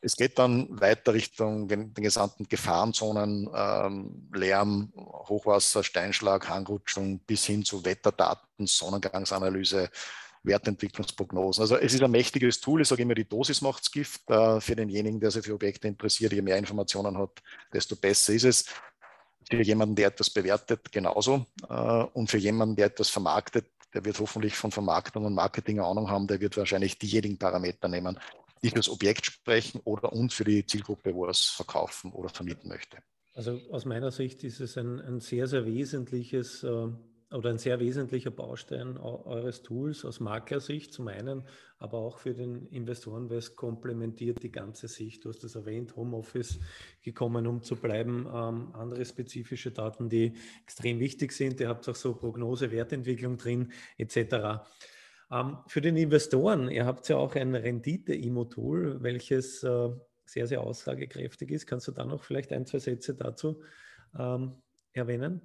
Es 0.00 0.16
geht 0.16 0.36
dann 0.38 0.80
weiter 0.80 1.14
Richtung 1.14 1.68
den, 1.68 1.94
den 1.94 2.02
gesamten 2.02 2.48
Gefahrenzonen, 2.48 3.48
ähm, 3.54 4.28
Lärm, 4.34 4.92
Hochwasser, 4.96 5.84
Steinschlag, 5.84 6.48
Hangrutschung 6.48 7.20
bis 7.20 7.44
hin 7.44 7.64
zu 7.64 7.84
Wetterdaten, 7.84 8.66
Sonnengangsanalyse, 8.66 9.90
Wertentwicklungsprognosen. 10.42 11.62
Also 11.62 11.76
es 11.76 11.94
ist 11.94 12.02
ein 12.02 12.10
mächtiges 12.10 12.60
Tool. 12.60 12.80
Ich 12.80 12.88
sage 12.88 13.02
immer, 13.02 13.14
die 13.14 13.28
Dosis 13.28 13.60
macht's 13.60 13.90
Gift 13.90 14.28
äh, 14.30 14.60
für 14.60 14.74
denjenigen, 14.74 15.20
der 15.20 15.30
sich 15.30 15.44
für 15.44 15.54
Objekte 15.54 15.86
interessiert. 15.86 16.32
Je 16.32 16.42
mehr 16.42 16.56
Informationen 16.56 17.16
hat, 17.16 17.42
desto 17.72 17.94
besser 17.96 18.32
ist 18.32 18.44
es 18.44 18.64
für 19.48 19.62
jemanden, 19.62 19.94
der 19.96 20.08
etwas 20.08 20.30
bewertet, 20.30 20.92
genauso. 20.92 21.46
Äh, 21.68 21.74
und 22.12 22.30
für 22.30 22.38
jemanden, 22.38 22.76
der 22.76 22.86
etwas 22.86 23.08
vermarktet, 23.08 23.66
der 23.94 24.04
wird 24.04 24.18
hoffentlich 24.18 24.54
von 24.54 24.70
Vermarktung 24.70 25.24
und 25.24 25.34
Marketing 25.34 25.80
Ahnung 25.80 26.10
haben, 26.10 26.26
der 26.26 26.40
wird 26.40 26.56
wahrscheinlich 26.56 26.98
diejenigen 26.98 27.38
Parameter 27.38 27.88
nehmen, 27.88 28.18
die 28.62 28.68
für 28.68 28.76
das 28.76 28.88
Objekt 28.88 29.26
sprechen 29.26 29.80
oder 29.84 30.12
und 30.12 30.32
für 30.32 30.44
die 30.44 30.66
Zielgruppe, 30.66 31.14
wo 31.14 31.24
er 31.24 31.30
es 31.30 31.44
verkaufen 31.44 32.12
oder 32.12 32.28
vermieten 32.28 32.68
möchte. 32.68 32.98
Also 33.34 33.60
aus 33.70 33.84
meiner 33.84 34.10
Sicht 34.10 34.42
ist 34.42 34.60
es 34.60 34.76
ein, 34.76 35.00
ein 35.00 35.20
sehr, 35.20 35.46
sehr 35.46 35.64
wesentliches 35.64 36.64
äh, 36.64 36.88
oder 37.30 37.50
ein 37.50 37.58
sehr 37.58 37.78
wesentlicher 37.78 38.30
Baustein 38.30 38.96
eures 38.96 39.62
Tools 39.62 40.04
aus 40.04 40.18
Maklersicht 40.18 40.92
zum 40.94 41.08
einen, 41.08 41.42
aber 41.78 41.98
auch 41.98 42.18
für 42.18 42.32
den 42.32 42.66
Investoren, 42.68 43.28
weil 43.28 43.38
es 43.38 43.54
komplementiert 43.54 44.42
die 44.42 44.50
ganze 44.50 44.88
Sicht. 44.88 45.24
Du 45.24 45.28
hast 45.28 45.44
es 45.44 45.54
erwähnt, 45.54 45.94
Homeoffice 45.94 46.58
gekommen, 47.02 47.46
um 47.46 47.62
zu 47.62 47.76
bleiben, 47.76 48.26
ähm, 48.32 48.74
andere 48.74 49.04
spezifische 49.04 49.70
Daten, 49.70 50.08
die 50.08 50.32
extrem 50.62 51.00
wichtig 51.00 51.32
sind. 51.32 51.60
Ihr 51.60 51.68
habt 51.68 51.86
auch 51.88 51.94
so 51.94 52.14
Prognose, 52.14 52.70
Wertentwicklung 52.70 53.36
drin, 53.36 53.72
etc. 53.98 54.64
Ähm, 55.30 55.58
für 55.66 55.82
den 55.82 55.98
Investoren, 55.98 56.70
ihr 56.70 56.86
habt 56.86 57.06
ja 57.10 57.16
auch 57.18 57.34
ein 57.34 57.54
Rendite-Immo-Tool, 57.54 59.02
welches 59.02 59.62
äh, 59.62 59.90
sehr, 60.24 60.46
sehr 60.46 60.62
aussagekräftig 60.62 61.50
ist. 61.50 61.66
Kannst 61.66 61.88
du 61.88 61.92
da 61.92 62.04
noch 62.04 62.22
vielleicht 62.22 62.52
ein, 62.52 62.64
zwei 62.64 62.78
Sätze 62.78 63.14
dazu 63.14 63.62
ähm, 64.18 64.62
erwähnen? 64.92 65.42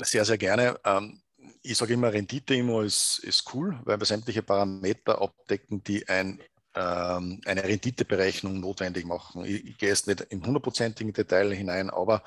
Sehr, 0.00 0.24
sehr 0.24 0.38
gerne. 0.38 0.78
Ähm, 0.84 1.20
ich 1.62 1.76
sage 1.76 1.94
immer, 1.94 2.12
Rendite-Immo 2.12 2.82
ist, 2.82 3.20
ist 3.20 3.52
cool, 3.54 3.78
weil 3.84 3.98
wir 3.98 4.06
sämtliche 4.06 4.42
Parameter 4.42 5.20
abdecken, 5.20 5.82
die 5.84 6.08
ein, 6.08 6.40
ähm, 6.74 7.40
eine 7.44 7.64
Renditeberechnung 7.64 8.60
notwendig 8.60 9.04
machen. 9.04 9.44
Ich, 9.44 9.64
ich, 9.64 9.78
gehe 9.78 9.88
jetzt 9.88 10.06
nicht 10.06 10.22
im 10.30 10.44
hundertprozentigen 10.44 11.12
Detail 11.12 11.52
hinein, 11.52 11.90
aber 11.90 12.22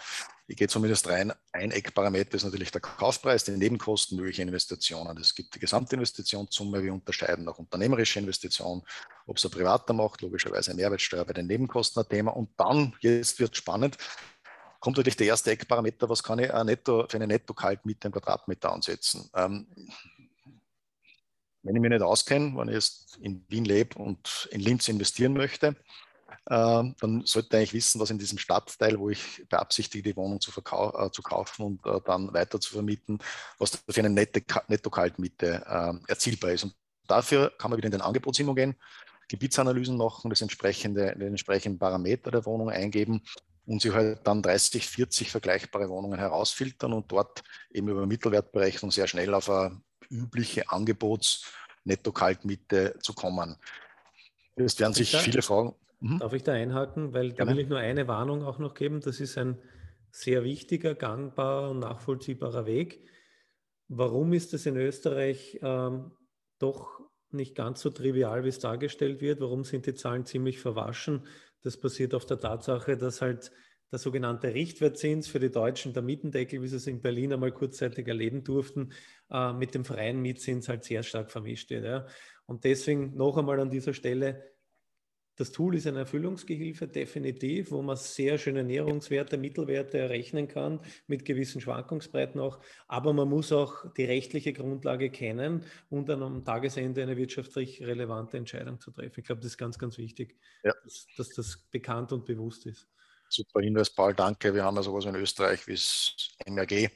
ich 0.48 0.58
gehe 0.58 0.68
zumindest 0.68 1.08
rein. 1.08 1.34
Ein 1.54 1.72
Eckparameter 1.72 2.36
ist 2.36 2.44
natürlich 2.44 2.72
der 2.72 2.82
Kaufpreis, 2.82 3.44
die 3.44 3.52
Nebenkosten, 3.52 4.18
mögliche 4.18 4.44
Investitionen. 4.44 5.18
Es 5.18 5.34
gibt 5.34 5.56
die 5.56 5.60
Gesamtinvestitionssumme. 5.60 6.84
Wir 6.84 6.94
unterscheiden 6.94 7.50
auch 7.50 7.58
unternehmerische 7.58 8.20
Investitionen, 8.20 8.84
ob 9.26 9.38
es 9.38 9.46
ein 9.46 9.52
Privater 9.52 9.94
macht, 9.94 10.22
logischerweise 10.22 10.76
Mehrwertsteuer 10.76 11.26
bei 11.26 11.34
den 11.34 11.48
Nebenkosten 11.48 12.04
ein 12.04 12.10
Thema. 12.10 12.32
Und 12.36 12.50
dann, 12.58 12.94
jetzt 13.00 13.40
wird 13.40 13.58
spannend, 13.58 13.98
kommt 14.86 14.98
natürlich 14.98 15.18
der 15.18 15.26
erste 15.26 15.50
Eckparameter, 15.50 16.08
was 16.08 16.22
kann 16.22 16.38
ich 16.38 16.54
netto, 16.54 17.08
für 17.10 17.18
eine 17.18 17.26
Netto-Kaltmiete 17.26 18.08
im 18.08 18.12
Quadratmeter 18.12 18.72
ansetzen. 18.72 19.28
Ähm, 19.34 19.66
wenn 21.64 21.76
ich 21.76 21.82
mich 21.82 21.90
nicht 21.90 22.04
auskenne, 22.04 22.56
wenn 22.56 22.68
ich 22.68 22.76
jetzt 22.76 23.18
in 23.18 23.44
Wien 23.48 23.66
lebe 23.66 23.98
und 23.98 24.48
in 24.52 24.62
Linz 24.62 24.88
investieren 24.88 25.34
möchte, 25.34 25.70
äh, 26.46 26.84
dann 27.00 27.24
sollte 27.26 27.60
ich 27.62 27.74
wissen, 27.74 28.00
was 28.00 28.12
in 28.12 28.20
diesem 28.20 28.38
Stadtteil, 28.38 29.00
wo 29.00 29.10
ich 29.10 29.44
beabsichtige, 29.50 30.04
die 30.04 30.16
Wohnung 30.16 30.40
zu, 30.40 30.52
äh, 30.52 31.10
zu 31.10 31.24
kaufen 31.24 31.66
und 31.66 31.86
äh, 31.88 32.00
dann 32.06 32.32
weiter 32.36 32.60
zu 32.60 32.72
vermieten, 32.74 33.18
was 33.58 33.82
für 33.90 34.02
eine 34.02 34.12
nette 34.12 34.44
Netto-Kaltmiete 34.68 35.64
äh, 35.66 35.94
erzielbar 36.08 36.52
ist. 36.52 36.66
Und 36.66 36.76
dafür 37.08 37.52
kann 37.58 37.72
man 37.72 37.80
wieder 37.80 37.88
in 37.88 37.94
den 37.94 38.02
Angebotsimmo 38.02 38.54
gehen, 38.54 38.76
Gebietsanalysen 39.30 39.98
machen, 39.98 40.30
das 40.30 40.44
entsprechende, 40.44 41.16
den 41.18 41.30
entsprechenden 41.30 41.80
Parameter 41.80 42.30
der 42.30 42.46
Wohnung 42.46 42.70
eingeben 42.70 43.24
und 43.66 43.82
sie 43.82 43.92
halt 43.92 44.26
dann 44.26 44.42
30, 44.42 44.88
40 44.88 45.30
vergleichbare 45.32 45.90
Wohnungen 45.90 46.20
herausfiltern 46.20 46.94
und 46.94 47.12
dort 47.12 47.44
eben 47.72 47.90
über 47.90 48.06
Mittelwertberechnung 48.06 48.92
sehr 48.92 49.08
schnell 49.08 49.34
auf 49.34 49.50
eine 49.50 49.82
übliche 50.10 50.70
Angebots-Netto-Kaltmiete 50.70 53.00
zu 53.02 53.14
kommen. 53.14 53.58
Es 54.56 54.80
werden 54.80 54.94
sich 54.94 55.12
da, 55.12 55.18
viele 55.20 55.42
fragen. 55.42 55.76
Mhm. 56.00 56.20
Darf 56.20 56.32
ich 56.34 56.44
da 56.44 56.54
einhaken? 56.54 57.14
Weil 57.14 57.34
da 57.34 57.46
will 57.48 57.60
ich 57.60 57.68
nur 57.68 57.80
eine 57.80 58.08
Warnung 58.08 58.44
auch 58.44 58.60
noch 58.60 58.76
geben. 58.76 59.02
Das 59.02 59.20
ist 59.20 59.38
ein 59.38 59.62
sehr 60.12 60.44
wichtiger, 60.44 60.96
gangbarer 60.96 61.72
und 61.72 61.80
nachvollziehbarer 61.80 62.66
Weg. 62.66 63.06
Warum 63.88 64.34
ist 64.34 64.54
das 64.54 64.66
in 64.66 64.78
Österreich 64.78 65.60
ähm, 65.62 66.12
doch 66.60 67.00
nicht 67.32 67.56
ganz 67.56 67.82
so 67.82 67.90
trivial, 67.90 68.44
wie 68.44 68.50
es 68.50 68.60
dargestellt 68.60 69.22
wird? 69.22 69.42
Warum 69.42 69.64
sind 69.64 69.86
die 69.86 69.94
Zahlen 69.94 70.26
ziemlich 70.26 70.60
verwaschen? 70.60 71.28
Das 71.66 71.78
basiert 71.78 72.14
auf 72.14 72.28
der 72.28 72.40
Tatsache, 72.40 72.96
dass 72.96 73.22
halt 73.24 73.52
der 73.92 73.98
sogenannte 73.98 74.54
Richtwertzins 74.54 75.28
für 75.28 75.40
die 75.40 75.50
Deutschen, 75.50 75.94
der 75.94 76.04
Mietendeckel, 76.04 76.62
wie 76.62 76.68
sie 76.68 76.76
es 76.76 76.86
in 76.86 77.02
Berlin 77.02 77.34
einmal 77.34 77.52
kurzzeitig 77.52 78.08
erleben 78.08 78.44
durften, 78.44 78.92
äh, 79.32 79.52
mit 79.52 79.74
dem 79.74 79.84
freien 79.84 80.22
Mietzins 80.22 80.70
halt 80.70 80.84
sehr 80.84 81.02
stark 81.02 81.32
vermischt 81.32 81.72
wird. 81.72 81.86
Ja. 81.86 82.06
Und 82.46 82.66
deswegen 82.66 83.16
noch 83.16 83.36
einmal 83.36 83.60
an 83.60 83.72
dieser 83.72 83.96
Stelle, 83.96 84.44
das 85.38 85.52
Tool 85.52 85.76
ist 85.76 85.88
eine 85.88 86.00
Erfüllungsgehilfe, 86.00 86.88
definitiv, 86.88 87.72
wo 87.72 87.82
man 87.82 87.98
sehr 87.98 88.38
schöne 88.38 88.64
Näherungswerte, 88.64 89.38
Mittelwerte 89.38 89.98
errechnen 89.98 90.48
kann, 90.48 90.80
mit 91.08 91.26
gewissen 91.26 91.62
Schwankungsbreiten 91.62 92.40
auch. 92.40 92.60
Aber 92.88 93.14
man 93.14 93.30
muss 93.30 93.52
auch 93.52 93.92
die 93.94 94.06
rechtliche 94.06 94.54
Grundlage 94.54 95.10
kennen 95.10 95.64
um 95.90 96.06
dann 96.06 96.24
am 96.24 96.44
Tagesende 96.44 97.02
eine 97.02 97.18
wirtschaftlich 97.18 97.82
relevante 97.82 98.38
Entscheidung 98.38 98.80
zu 98.80 98.92
treffen. 98.92 99.20
Ich 99.20 99.26
glaube, 99.26 99.42
das 99.42 99.52
ist 99.52 99.58
ganz, 99.58 99.78
ganz 99.78 99.98
wichtig, 99.98 100.36
ja. 100.64 100.74
dass, 100.84 101.08
dass 101.18 101.30
das 101.30 101.58
bekannt 101.72 102.12
und 102.12 102.26
bewusst 102.26 102.66
ist. 102.66 102.88
Super 103.36 103.62
Hinweis, 103.62 103.90
Paul, 103.90 104.14
danke. 104.14 104.54
Wir 104.54 104.64
haben 104.64 104.78
ja 104.78 104.84
sowas 104.84 105.04
in 105.04 105.16
Österreich 105.16 105.68
wie 105.68 105.74
das 105.74 106.16
MRG 106.46 106.90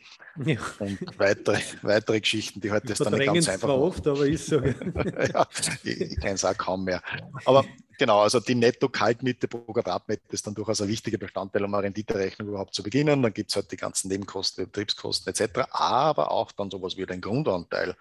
ja. 0.46 0.58
und 0.80 1.20
weitere, 1.20 1.60
weitere 1.82 2.22
Geschichten, 2.22 2.62
die 2.62 2.72
heute 2.72 2.88
das 2.88 3.00
dann 3.00 3.14
nicht 3.14 3.26
ganz 3.26 3.50
einfach 3.50 3.68
zwar 3.68 3.78
oft, 3.78 4.08
aber 4.08 4.26
ist 4.26 4.46
so. 4.46 4.60
ja, 4.64 5.48
ich, 5.84 6.00
ich 6.00 6.20
kenne 6.20 6.36
es 6.36 6.46
auch 6.46 6.58
kaum 6.58 6.86
mehr. 6.86 7.02
Aber 7.44 7.66
genau, 7.98 8.22
also 8.22 8.40
die 8.40 8.56
Netto-Kaltmiete 8.56 9.50
pro 9.50 9.74
Quadratmeter 9.74 10.32
ist 10.32 10.48
dann 10.48 10.56
durchaus 10.56 10.82
ein 10.82 10.88
wichtiger 10.88 11.18
Bestandteil, 11.18 11.66
um 11.66 11.74
eine 11.74 11.84
Renditerechnung 11.84 12.48
überhaupt 12.48 12.74
zu 12.74 12.84
beginnen. 12.84 13.22
Dann 13.22 13.34
gibt 13.34 13.50
es 13.50 13.58
halt 13.58 13.70
die 13.74 13.78
ganzen 13.78 14.08
Nebenkosten, 14.08 14.64
Betriebskosten 14.66 15.34
etc., 15.34 15.68
aber 15.72 16.32
auch 16.32 16.54
dann 16.54 16.72
sowas 16.72 16.96
wie 16.96 17.06
den 17.06 17.20
Grundanteil. 17.20 17.98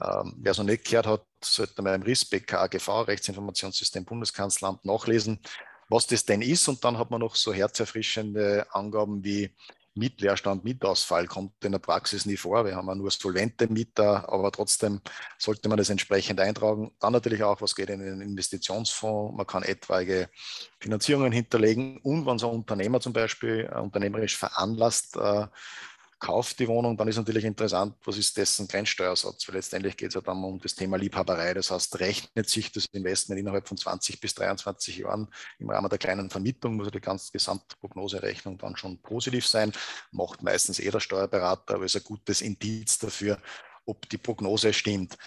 Ähm, 0.00 0.34
wer 0.38 0.52
es 0.52 0.58
noch 0.58 0.64
nicht 0.64 0.84
gehört 0.84 1.06
hat, 1.06 1.24
sollte 1.42 1.82
mal 1.82 1.96
im 1.96 2.02
RIS 2.02 2.26
BK 2.26 2.62
AGV, 2.62 3.08
Rechtsinformationssystem 3.08 4.04
Bundeskanzleramt, 4.04 4.84
nachlesen 4.84 5.40
was 5.92 6.06
das 6.06 6.24
denn 6.24 6.42
ist. 6.42 6.68
Und 6.68 6.84
dann 6.84 6.98
hat 6.98 7.10
man 7.10 7.20
noch 7.20 7.36
so 7.36 7.52
herzerfrischende 7.52 8.66
Angaben 8.70 9.22
wie 9.24 9.54
Mietleerstand, 9.94 10.64
Mietausfall 10.64 11.26
kommt 11.26 11.52
in 11.64 11.72
der 11.72 11.78
Praxis 11.78 12.24
nie 12.24 12.38
vor. 12.38 12.64
Wir 12.64 12.76
haben 12.76 12.88
ja 12.88 12.94
nur 12.94 13.10
solvente 13.10 13.68
Mieter, 13.68 14.26
aber 14.32 14.50
trotzdem 14.50 15.02
sollte 15.38 15.68
man 15.68 15.76
das 15.76 15.90
entsprechend 15.90 16.40
eintragen. 16.40 16.92
Dann 16.98 17.12
natürlich 17.12 17.42
auch, 17.42 17.60
was 17.60 17.74
geht 17.74 17.90
in 17.90 18.00
den 18.00 18.22
Investitionsfonds. 18.22 19.36
Man 19.36 19.46
kann 19.46 19.62
etwaige 19.62 20.30
Finanzierungen 20.80 21.30
hinterlegen 21.30 21.98
und 21.98 22.24
wenn 22.24 22.38
so 22.38 22.48
ein 22.48 22.56
Unternehmer 22.56 23.00
zum 23.00 23.12
Beispiel 23.12 23.70
äh, 23.70 23.78
unternehmerisch 23.78 24.38
veranlasst, 24.38 25.16
äh, 25.16 25.46
kauft 26.22 26.60
die 26.60 26.68
Wohnung, 26.68 26.96
dann 26.96 27.08
ist 27.08 27.16
natürlich 27.16 27.44
interessant, 27.44 27.96
was 28.04 28.16
ist 28.16 28.36
dessen 28.36 28.68
Grenzsteuersatz, 28.68 29.48
weil 29.48 29.56
letztendlich 29.56 29.96
geht 29.96 30.10
es 30.10 30.14
ja 30.14 30.20
dann 30.20 30.42
um 30.44 30.60
das 30.60 30.76
Thema 30.76 30.96
Liebhaberei. 30.96 31.52
Das 31.52 31.72
heißt, 31.72 31.98
rechnet 31.98 32.48
sich 32.48 32.70
das 32.70 32.86
Investment 32.92 33.40
innerhalb 33.40 33.66
von 33.66 33.76
20 33.76 34.20
bis 34.20 34.32
23 34.36 34.98
Jahren 34.98 35.26
im 35.58 35.68
Rahmen 35.68 35.90
der 35.90 35.98
kleinen 35.98 36.30
Vermietung, 36.30 36.76
muss 36.76 36.86
ja 36.86 36.92
die 36.92 37.00
ganze 37.00 37.32
Gesamtprognoserechnung 37.32 38.56
dann 38.56 38.76
schon 38.76 38.98
positiv 39.02 39.48
sein, 39.48 39.72
macht 40.12 40.44
meistens 40.44 40.78
eh 40.78 40.92
der 40.92 41.00
Steuerberater, 41.00 41.74
aber 41.74 41.86
ist 41.86 41.96
ein 41.96 42.04
gutes 42.04 42.40
Indiz 42.40 43.00
dafür, 43.00 43.42
ob 43.84 44.08
die 44.08 44.18
Prognose 44.18 44.72
stimmt. 44.72 45.18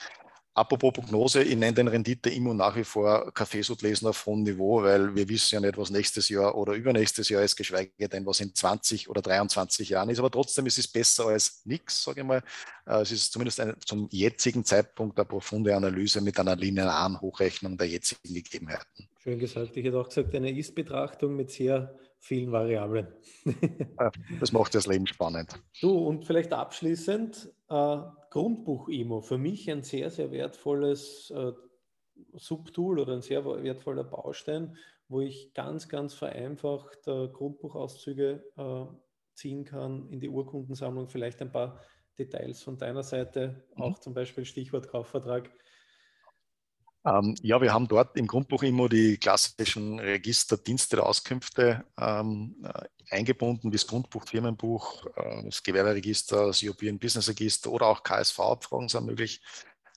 Apropos 0.57 0.93
Prognose, 0.93 1.43
ich 1.43 1.57
nenne 1.57 1.73
den 1.73 1.89
Rendite 1.89 2.29
immer 2.29 2.53
nach 2.53 2.77
wie 2.77 2.85
vor 2.85 3.29
Kaffeesudlesen 3.33 4.07
auf 4.07 4.25
hohem 4.25 4.43
Niveau, 4.43 4.81
weil 4.81 5.13
wir 5.13 5.27
wissen 5.27 5.55
ja 5.55 5.59
nicht, 5.59 5.77
was 5.77 5.89
nächstes 5.89 6.29
Jahr 6.29 6.55
oder 6.55 6.71
übernächstes 6.71 7.27
Jahr 7.27 7.43
ist, 7.43 7.57
geschweige 7.57 8.07
denn, 8.07 8.25
was 8.25 8.39
in 8.39 8.55
20 8.55 9.09
oder 9.09 9.21
23 9.21 9.89
Jahren 9.89 10.07
ist. 10.07 10.19
Aber 10.19 10.31
trotzdem 10.31 10.65
ist 10.65 10.77
es 10.77 10.87
besser 10.87 11.25
als 11.25 11.61
nichts, 11.65 12.01
sage 12.01 12.21
ich 12.21 12.25
mal. 12.25 12.41
Äh, 12.85 13.01
es 13.01 13.11
ist 13.11 13.33
zumindest 13.33 13.59
eine, 13.59 13.77
zum 13.79 14.07
jetzigen 14.11 14.63
Zeitpunkt 14.63 15.19
eine 15.19 15.25
profunde 15.25 15.75
Analyse 15.75 16.21
mit 16.21 16.39
einer 16.39 16.55
linearen 16.55 17.19
Hochrechnung 17.19 17.77
der 17.77 17.89
jetzigen 17.89 18.33
Gegebenheiten. 18.33 19.09
Schön 19.21 19.37
gesagt. 19.37 19.75
Ich 19.75 19.83
hätte 19.83 19.99
auch 19.99 20.07
gesagt, 20.07 20.33
eine 20.35 20.57
Ist-Betrachtung 20.57 21.35
mit 21.35 21.51
sehr 21.51 21.93
vielen 22.25 22.51
Variablen. 22.51 23.07
das 24.39 24.51
macht 24.51 24.73
das 24.73 24.87
Leben 24.87 25.05
spannend. 25.05 25.61
Du, 25.79 25.91
und 25.91 26.25
vielleicht 26.25 26.53
abschließend, 26.53 27.53
äh, 27.69 27.97
Grundbuch-Emo, 28.31 29.21
für 29.21 29.37
mich 29.37 29.69
ein 29.69 29.83
sehr, 29.83 30.09
sehr 30.09 30.31
wertvolles 30.31 31.31
äh, 31.31 31.53
Subtool 32.33 32.99
oder 32.99 33.13
ein 33.13 33.21
sehr 33.21 33.45
wertvoller 33.45 34.03
Baustein, 34.03 34.75
wo 35.07 35.21
ich 35.21 35.53
ganz, 35.53 35.87
ganz 35.87 36.15
vereinfacht 36.15 37.07
äh, 37.07 37.27
Grundbuchauszüge 37.27 38.43
äh, 38.57 38.85
ziehen 39.35 39.63
kann 39.63 40.09
in 40.09 40.19
die 40.19 40.29
Urkundensammlung, 40.29 41.07
vielleicht 41.07 41.41
ein 41.43 41.51
paar 41.51 41.79
Details 42.17 42.63
von 42.63 42.77
deiner 42.77 43.03
Seite, 43.03 43.63
mhm. 43.75 43.83
auch 43.83 43.99
zum 43.99 44.15
Beispiel 44.15 44.45
Stichwort 44.45 44.87
Kaufvertrag. 44.87 45.51
Ähm, 47.05 47.35
ja, 47.41 47.61
wir 47.61 47.71
haben 47.71 47.87
dort 47.87 48.17
im 48.17 48.25
Grundbuch 48.25 48.63
immer 48.63 48.89
die 48.89 49.17
klassischen 49.17 49.99
Registerdienste 49.99 50.95
der 50.95 51.05
Auskünfte 51.05 51.85
ähm, 51.99 52.55
äh, 52.63 53.15
eingebunden, 53.15 53.71
wie 53.71 53.75
das 53.75 53.85
Grundbuch, 53.85 54.23
Firmenbuch, 54.27 55.05
äh, 55.15 55.43
das 55.43 55.61
Gewerberegister, 55.61 56.47
das 56.47 56.63
European 56.63 56.97
Business 56.97 57.29
Register 57.29 57.71
oder 57.71 57.87
auch 57.87 58.01
KSV-Abfragen 58.01 58.89
sind 58.89 59.05
möglich, 59.05 59.41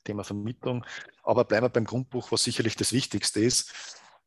Thema 0.04 0.22
Vermittlung. 0.22 0.84
Aber 1.22 1.44
bleiben 1.44 1.64
wir 1.64 1.70
beim 1.70 1.84
Grundbuch, 1.84 2.30
was 2.30 2.44
sicherlich 2.44 2.76
das 2.76 2.92
Wichtigste 2.92 3.40
ist. 3.40 3.72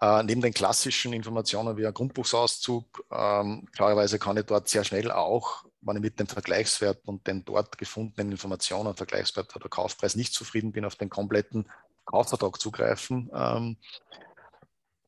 Äh, 0.02 0.24
neben 0.24 0.42
den 0.42 0.54
klassischen 0.54 1.14
Informationen 1.14 1.78
wie 1.78 1.86
ein 1.86 1.94
Grundbuchsauszug, 1.94 3.06
ähm, 3.12 3.68
klarerweise 3.74 4.18
kann 4.18 4.38
ich 4.38 4.46
dort 4.46 4.68
sehr 4.68 4.84
schnell 4.84 5.12
auch, 5.12 5.66
wenn 5.82 5.98
ich 5.98 6.02
mit 6.02 6.20
dem 6.20 6.26
Vergleichswert 6.26 7.08
und 7.08 7.28
den 7.28 7.46
dort 7.46 7.78
gefundenen 7.78 8.32
Informationen, 8.32 8.96
Vergleichswert 8.96 9.56
oder 9.56 9.70
Kaufpreis 9.70 10.16
nicht 10.16 10.34
zufrieden 10.34 10.72
bin, 10.72 10.86
auf 10.86 10.96
den 10.96 11.12
kompletten 11.12 11.70
Kaufvertrag 12.06 12.60
zugreifen. 12.60 13.30
Ähm, 13.34 13.78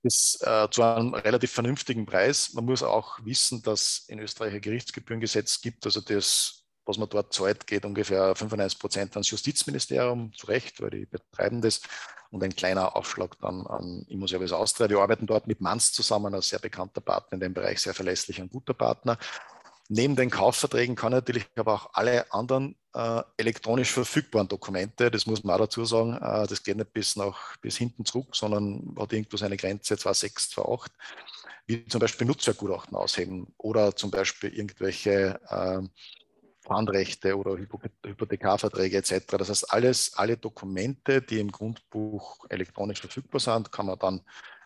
ist 0.03 0.45
äh, 0.45 0.67
zu 0.69 0.83
einem 0.83 1.13
relativ 1.13 1.51
vernünftigen 1.51 2.05
Preis. 2.05 2.53
Man 2.53 2.65
muss 2.65 2.83
auch 2.83 3.19
wissen, 3.23 3.61
dass 3.63 4.03
in 4.07 4.19
Österreich 4.19 4.53
ein 4.53 4.61
Gerichtsgebührengesetz 4.61 5.61
gibt, 5.61 5.85
also 5.85 6.01
das, 6.01 6.65
was 6.85 6.97
man 6.97 7.07
dort 7.07 7.33
zahlt, 7.33 7.65
geht 7.65 7.85
ungefähr 7.85 8.35
95 8.35 8.79
Prozent 8.79 9.15
ans 9.15 9.29
Justizministerium, 9.29 10.33
zu 10.33 10.47
Recht, 10.47 10.81
weil 10.81 10.89
die 10.89 11.05
betreiben 11.05 11.61
das, 11.61 11.81
und 12.33 12.43
ein 12.43 12.55
kleiner 12.55 12.95
Aufschlag 12.95 13.37
dann 13.39 13.65
an 13.67 14.05
Immoservice 14.09 14.53
Austria. 14.53 14.89
Wir 14.89 14.99
arbeiten 14.99 15.27
dort 15.27 15.45
mit 15.45 15.61
Manns 15.61 15.93
zusammen, 15.93 16.33
ein 16.33 16.41
sehr 16.41 16.59
bekannter 16.59 16.99
Partner 16.99 17.35
in 17.35 17.39
dem 17.39 17.53
Bereich, 17.53 17.79
sehr 17.79 17.93
verlässlich 17.93 18.41
und 18.41 18.51
guter 18.51 18.73
Partner. 18.73 19.19
Neben 19.89 20.15
den 20.15 20.29
Kaufverträgen 20.29 20.95
kann 20.95 21.11
natürlich 21.11 21.45
aber 21.55 21.73
auch 21.73 21.89
alle 21.93 22.31
anderen 22.31 22.75
äh, 22.93 23.21
elektronisch 23.37 23.91
verfügbaren 23.91 24.47
Dokumente, 24.47 25.11
das 25.11 25.25
muss 25.25 25.43
man 25.43 25.55
auch 25.55 25.65
dazu 25.65 25.83
sagen, 25.83 26.13
äh, 26.13 26.47
das 26.47 26.63
geht 26.63 26.77
nicht 26.77 26.93
bis, 26.93 27.15
nach, 27.15 27.57
bis 27.57 27.77
hinten 27.77 28.05
zurück, 28.05 28.35
sondern 28.35 28.95
hat 28.97 29.11
irgendwo 29.11 29.35
seine 29.35 29.57
Grenze 29.57 29.95
2.6, 29.95 30.53
2.8, 30.55 30.87
wie 31.65 31.85
zum 31.85 31.99
Beispiel 31.99 32.27
Nutzwerkgutachten 32.27 32.95
ausheben 32.95 33.53
oder 33.57 33.95
zum 33.95 34.09
Beispiel 34.09 34.53
irgendwelche 34.53 35.39
äh, 35.49 35.81
Pfandrechte 36.63 37.37
oder 37.37 37.57
Hypothekarverträge 37.57 38.97
etc. 38.97 39.25
Das 39.37 39.49
heißt, 39.49 39.73
alles, 39.73 40.13
alle 40.15 40.37
Dokumente, 40.37 41.21
die 41.21 41.39
im 41.39 41.51
Grundbuch 41.51 42.45
elektronisch 42.49 43.01
verfügbar 43.01 43.41
sind, 43.41 43.71
kann 43.71 43.87
man 43.87 43.99
dann 43.99 44.21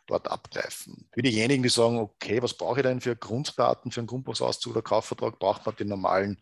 dort 0.07 0.29
abgreifen. 0.29 1.07
Für 1.13 1.21
diejenigen, 1.21 1.63
die 1.63 1.69
sagen, 1.69 1.99
okay, 1.99 2.41
was 2.41 2.53
brauche 2.53 2.79
ich 2.79 2.83
denn 2.83 3.01
für 3.01 3.15
Grunddaten 3.15 3.91
für 3.91 3.99
einen 3.99 4.07
Grundbuchsauszug 4.07 4.71
oder 4.71 4.81
Kaufvertrag, 4.81 5.37
braucht 5.39 5.65
man 5.65 5.75
die 5.75 5.85
normalen 5.85 6.37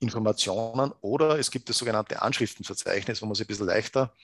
Informationen 0.00 0.92
oder 1.00 1.38
es 1.38 1.50
gibt 1.50 1.68
das 1.68 1.78
sogenannte 1.78 2.22
Anschriftenverzeichnis, 2.22 3.20
wo 3.20 3.26
man 3.26 3.34
sich 3.34 3.44
ein 3.44 3.48
bisschen 3.48 3.66
leichter 3.66 4.14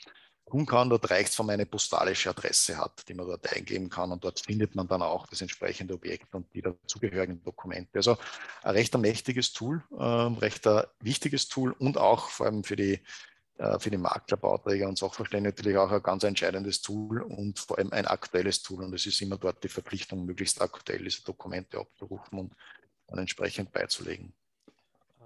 tun 0.48 0.64
kann. 0.64 0.88
Dort 0.88 1.10
reicht 1.10 1.30
es, 1.30 1.38
wenn 1.38 1.46
man 1.46 1.54
eine 1.54 1.66
postalische 1.66 2.30
Adresse 2.30 2.78
hat, 2.78 3.08
die 3.08 3.14
man 3.14 3.26
dort 3.26 3.52
eingeben 3.52 3.90
kann 3.90 4.12
und 4.12 4.24
dort 4.24 4.40
findet 4.40 4.74
man 4.74 4.86
dann 4.88 5.02
auch 5.02 5.26
das 5.26 5.40
entsprechende 5.40 5.94
Objekt 5.94 6.34
und 6.34 6.46
die 6.54 6.62
dazugehörigen 6.62 7.42
Dokumente. 7.42 7.98
Also 7.98 8.16
ein 8.62 8.74
recht 8.74 8.96
mächtiges 8.96 9.52
Tool, 9.52 9.82
äh, 9.98 10.02
recht 10.04 10.66
wichtiges 11.00 11.48
Tool 11.48 11.72
und 11.72 11.98
auch 11.98 12.30
vor 12.30 12.46
allem 12.46 12.64
für 12.64 12.76
die 12.76 13.00
für 13.78 13.90
die 13.90 13.96
Makler, 13.96 14.36
Bauträger 14.36 14.88
und 14.88 14.98
Sachverständige 14.98 15.54
natürlich 15.54 15.78
auch 15.78 15.90
ein 15.90 16.02
ganz 16.02 16.24
entscheidendes 16.24 16.82
Tool 16.82 17.22
und 17.22 17.58
vor 17.58 17.78
allem 17.78 17.92
ein 17.92 18.06
aktuelles 18.06 18.62
Tool. 18.62 18.84
Und 18.84 18.94
es 18.94 19.06
ist 19.06 19.22
immer 19.22 19.38
dort 19.38 19.64
die 19.64 19.68
Verpflichtung, 19.68 20.26
möglichst 20.26 20.60
aktuell 20.60 21.04
diese 21.04 21.24
Dokumente 21.24 21.78
abzurufen 21.78 22.38
und 22.38 22.54
dann 23.06 23.18
entsprechend 23.20 23.72
beizulegen. 23.72 24.34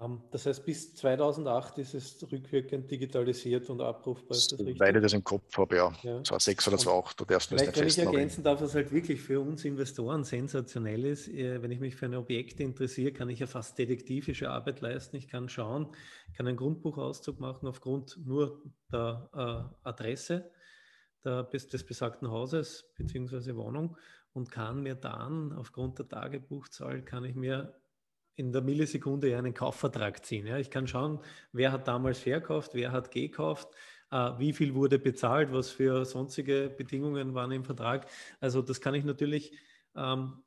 Ähm, 0.01 0.21
das 0.31 0.45
heißt, 0.45 0.65
bis 0.65 0.95
2008 0.95 1.77
ist 1.77 1.93
es 1.93 2.31
rückwirkend 2.31 2.89
digitalisiert 2.89 3.69
und 3.69 3.81
abrufbar. 3.81 4.35
Ist 4.35 4.51
das 4.51 4.59
richtig? 4.59 4.79
Weil 4.79 4.95
ich 4.95 5.01
das 5.01 5.13
im 5.13 5.23
Kopf 5.23 5.57
habe, 5.57 5.75
ja. 5.75 5.91
ja. 6.01 6.23
2006 6.23 6.67
oder 6.67 6.77
2008, 6.77 7.19
du 7.19 7.25
darfst 7.25 7.49
Vielleicht, 7.49 7.79
wenn 7.79 7.87
ich 7.87 7.97
ergänzen 7.99 8.43
darf, 8.43 8.61
was 8.61 8.73
halt 8.73 8.91
wirklich 8.91 9.21
für 9.21 9.39
uns 9.39 9.63
Investoren 9.63 10.23
sensationell 10.23 11.05
ist, 11.05 11.27
äh, 11.27 11.61
wenn 11.61 11.71
ich 11.71 11.79
mich 11.79 11.95
für 11.95 12.05
ein 12.05 12.15
Objekt 12.15 12.59
interessiere, 12.59 13.11
kann 13.11 13.29
ich 13.29 13.39
ja 13.39 13.47
fast 13.47 13.77
detektivische 13.77 14.49
Arbeit 14.49 14.81
leisten. 14.81 15.15
Ich 15.17 15.27
kann 15.27 15.49
schauen, 15.49 15.93
kann 16.35 16.47
einen 16.47 16.57
Grundbuchauszug 16.57 17.39
machen 17.39 17.67
aufgrund 17.67 18.17
nur 18.25 18.61
der 18.91 19.29
äh, 19.33 19.87
Adresse 19.87 20.51
des 21.23 21.85
besagten 21.85 22.31
Hauses 22.31 22.91
bzw. 22.97 23.55
Wohnung 23.55 23.95
und 24.33 24.49
kann 24.49 24.81
mir 24.81 24.95
dann 24.95 25.53
aufgrund 25.53 25.99
der 25.99 26.07
Tagebuchzahl, 26.07 27.03
kann 27.03 27.25
ich 27.25 27.35
mir 27.35 27.79
in 28.35 28.51
der 28.51 28.61
Millisekunde 28.61 29.37
einen 29.37 29.53
Kaufvertrag 29.53 30.25
ziehen. 30.25 30.47
Ja. 30.47 30.57
Ich 30.57 30.69
kann 30.69 30.87
schauen, 30.87 31.19
wer 31.51 31.71
hat 31.71 31.87
damals 31.87 32.19
verkauft, 32.19 32.71
wer 32.73 32.91
hat 32.91 33.11
gekauft, 33.11 33.69
äh, 34.11 34.31
wie 34.37 34.53
viel 34.53 34.73
wurde 34.75 34.99
bezahlt, 34.99 35.51
was 35.51 35.69
für 35.69 36.05
sonstige 36.05 36.69
Bedingungen 36.69 37.33
waren 37.33 37.51
im 37.51 37.65
Vertrag. 37.65 38.07
Also 38.39 38.61
das 38.61 38.81
kann 38.81 38.95
ich 38.95 39.03
natürlich 39.03 39.57
ähm, 39.95 40.43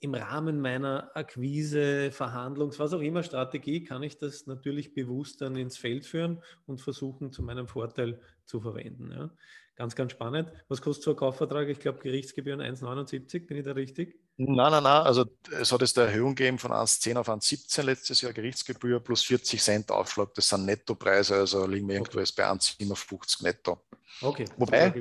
im 0.00 0.14
Rahmen 0.14 0.60
meiner 0.60 1.10
Akquise, 1.16 2.10
Verhandlungs-, 2.12 2.78
was 2.78 2.92
auch 2.92 3.00
immer 3.00 3.22
Strategie, 3.22 3.82
kann 3.82 4.02
ich 4.02 4.16
das 4.16 4.46
natürlich 4.46 4.94
bewusst 4.94 5.40
dann 5.40 5.56
ins 5.56 5.76
Feld 5.76 6.06
führen 6.06 6.40
und 6.66 6.80
versuchen, 6.80 7.32
zu 7.32 7.42
meinem 7.42 7.66
Vorteil 7.66 8.20
zu 8.44 8.60
verwenden. 8.60 9.10
Ja. 9.10 9.30
Ganz, 9.74 9.94
ganz 9.94 10.12
spannend. 10.12 10.52
Was 10.68 10.82
kostet 10.82 11.04
so 11.04 11.10
ein 11.10 11.16
Kaufvertrag? 11.16 11.68
Ich 11.68 11.80
glaube, 11.80 12.00
Gerichtsgebühren 12.00 12.60
1,79, 12.60 13.46
bin 13.46 13.58
ich 13.58 13.64
da 13.64 13.72
richtig? 13.72 14.20
Nein, 14.40 14.70
nein, 14.70 14.82
nein. 14.84 15.02
Also 15.02 15.24
es 15.60 15.72
hat 15.72 15.80
jetzt 15.80 15.98
eine 15.98 16.06
Erhöhung 16.08 16.36
gegeben 16.36 16.60
von 16.60 16.70
1,10 16.70 17.16
auf 17.16 17.28
1,17 17.28 17.82
letztes 17.82 18.20
Jahr 18.20 18.32
Gerichtsgebühr 18.32 19.00
plus 19.00 19.24
40 19.24 19.60
Cent 19.60 19.90
Aufschlag. 19.90 20.32
Das 20.34 20.48
sind 20.48 20.64
Nettopreise, 20.64 21.34
also 21.34 21.66
liegen 21.66 21.88
wir 21.88 21.96
irgendwo 21.96 22.20
jetzt 22.20 22.36
bei 22.36 22.48
1,57 22.48 23.42
netto. 23.42 23.80
Okay, 24.22 24.44
Wobei, 24.56 24.94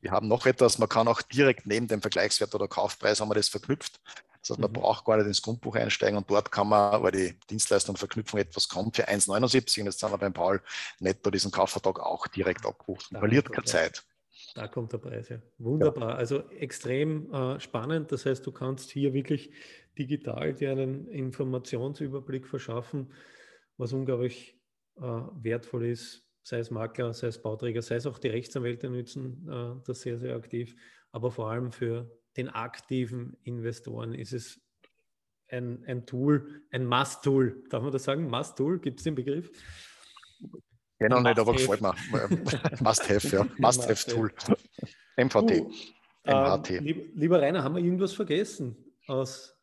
wir 0.00 0.10
haben 0.10 0.28
noch 0.28 0.44
etwas, 0.44 0.78
man 0.78 0.90
kann 0.90 1.08
auch 1.08 1.22
direkt 1.22 1.66
neben 1.66 1.88
dem 1.88 2.02
Vergleichswert 2.02 2.54
oder 2.54 2.68
Kaufpreis 2.68 3.20
haben 3.20 3.30
wir 3.30 3.34
das 3.34 3.48
verknüpft. 3.48 3.98
Das 4.42 4.50
heißt, 4.50 4.60
man 4.60 4.70
mhm. 4.70 4.74
braucht 4.74 5.06
gar 5.06 5.16
nicht 5.16 5.26
ins 5.26 5.40
Grundbuch 5.40 5.76
einsteigen 5.76 6.18
und 6.18 6.30
dort 6.30 6.52
kann 6.52 6.68
man, 6.68 7.02
weil 7.02 7.12
die 7.12 7.40
Dienstleistung 7.48 7.94
und 7.94 7.98
Verknüpfung 7.98 8.40
etwas 8.40 8.68
kommt, 8.68 8.96
für 8.96 9.08
1,79 9.08 9.80
und 9.80 9.86
jetzt 9.86 10.00
sind 10.00 10.10
wir 10.10 10.18
beim 10.18 10.34
Paul 10.34 10.62
netto 11.00 11.30
diesen 11.30 11.50
Kaufvertrag 11.50 11.98
auch 11.98 12.26
direkt 12.26 12.66
abrufen. 12.66 13.18
Verliert 13.18 13.50
keine 13.50 13.64
Zeit. 13.64 14.04
Da 14.58 14.66
kommt 14.66 14.92
der 14.92 14.98
Preis, 14.98 15.28
ja. 15.28 15.40
Wunderbar. 15.58 16.10
Ja. 16.10 16.14
Also 16.16 16.50
extrem 16.50 17.32
äh, 17.32 17.60
spannend. 17.60 18.10
Das 18.10 18.26
heißt, 18.26 18.44
du 18.44 18.50
kannst 18.50 18.90
hier 18.90 19.14
wirklich 19.14 19.52
digital 19.96 20.52
dir 20.52 20.72
einen 20.72 21.06
Informationsüberblick 21.06 22.44
verschaffen, 22.44 23.12
was 23.76 23.92
unglaublich 23.92 24.60
äh, 24.96 25.00
wertvoll 25.00 25.86
ist, 25.86 26.26
sei 26.42 26.58
es 26.58 26.72
Makler, 26.72 27.14
sei 27.14 27.28
es 27.28 27.40
Bauträger, 27.40 27.82
sei 27.82 27.94
es 27.94 28.06
auch 28.06 28.18
die 28.18 28.30
Rechtsanwälte 28.30 28.90
nutzen 28.90 29.48
äh, 29.48 29.80
das 29.86 30.00
sehr, 30.00 30.18
sehr 30.18 30.34
aktiv, 30.34 30.74
aber 31.12 31.30
vor 31.30 31.52
allem 31.52 31.70
für 31.70 32.10
den 32.36 32.48
aktiven 32.48 33.36
Investoren? 33.44 34.12
Ist 34.12 34.32
es 34.32 34.60
ein, 35.50 35.84
ein 35.84 36.04
Tool, 36.04 36.62
ein 36.72 36.84
Must-Tool? 36.84 37.62
Darf 37.70 37.84
man 37.84 37.92
das 37.92 38.02
sagen? 38.02 38.28
Must-Tool? 38.28 38.80
Gibt 38.80 38.98
es 38.98 39.04
den 39.04 39.14
Begriff? 39.14 39.52
Genau 40.98 41.20
nicht, 41.20 41.38
aber 41.38 41.52
gefällt 41.52 41.80
mir. 41.80 41.94
Must-have, 42.80 43.28
ja. 43.28 43.46
Must-have-Tool. 43.58 44.32
MVT. 45.16 45.60
Uh, 45.60 45.70
MHT. 46.26 46.70
Ähm, 46.70 47.10
lieber, 47.14 47.40
Rainer, 47.40 47.62
haben 47.62 47.76
wir 47.76 47.82
irgendwas 47.82 48.12
vergessen 48.12 48.76
aus 49.06 49.56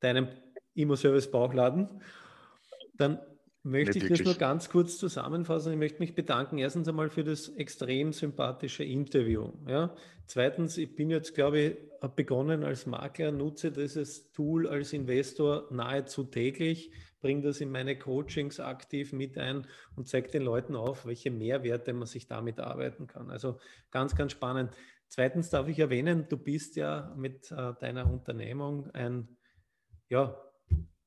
deinem 0.00 0.28
Immo-Service-Bauchladen? 0.74 2.02
Dann 2.94 3.20
möchte 3.62 3.98
Nicht 3.98 4.10
ich 4.10 4.18
das 4.18 4.26
nur 4.26 4.34
ganz 4.34 4.70
kurz 4.70 4.96
zusammenfassen. 4.98 5.72
Ich 5.72 5.78
möchte 5.78 6.00
mich 6.00 6.14
bedanken. 6.14 6.58
Erstens 6.58 6.88
einmal 6.88 7.10
für 7.10 7.24
das 7.24 7.48
extrem 7.50 8.12
sympathische 8.12 8.84
Interview. 8.84 9.52
Ja. 9.68 9.94
Zweitens, 10.26 10.78
ich 10.78 10.94
bin 10.94 11.10
jetzt, 11.10 11.34
glaube 11.34 11.58
ich, 11.60 11.76
begonnen 12.16 12.64
als 12.64 12.86
Makler, 12.86 13.32
nutze 13.32 13.70
dieses 13.70 14.32
Tool 14.32 14.66
als 14.66 14.92
Investor 14.92 15.66
nahezu 15.70 16.24
täglich, 16.24 16.92
bringe 17.20 17.42
das 17.42 17.60
in 17.60 17.70
meine 17.70 17.98
Coachings 17.98 18.60
aktiv 18.60 19.12
mit 19.12 19.38
ein 19.38 19.66
und 19.96 20.08
zeige 20.08 20.30
den 20.30 20.42
Leuten 20.42 20.76
auf, 20.76 21.06
welche 21.06 21.30
Mehrwerte 21.30 21.92
man 21.92 22.06
sich 22.06 22.26
damit 22.26 22.60
arbeiten 22.60 23.06
kann. 23.06 23.30
Also 23.30 23.58
ganz, 23.90 24.16
ganz 24.16 24.32
spannend. 24.32 24.74
Zweitens 25.08 25.50
darf 25.50 25.68
ich 25.68 25.78
erwähnen, 25.78 26.26
du 26.28 26.36
bist 26.36 26.76
ja 26.76 27.14
mit 27.16 27.50
äh, 27.50 27.74
deiner 27.80 28.10
Unternehmung 28.10 28.90
ein 28.92 29.36
ja, 30.08 30.36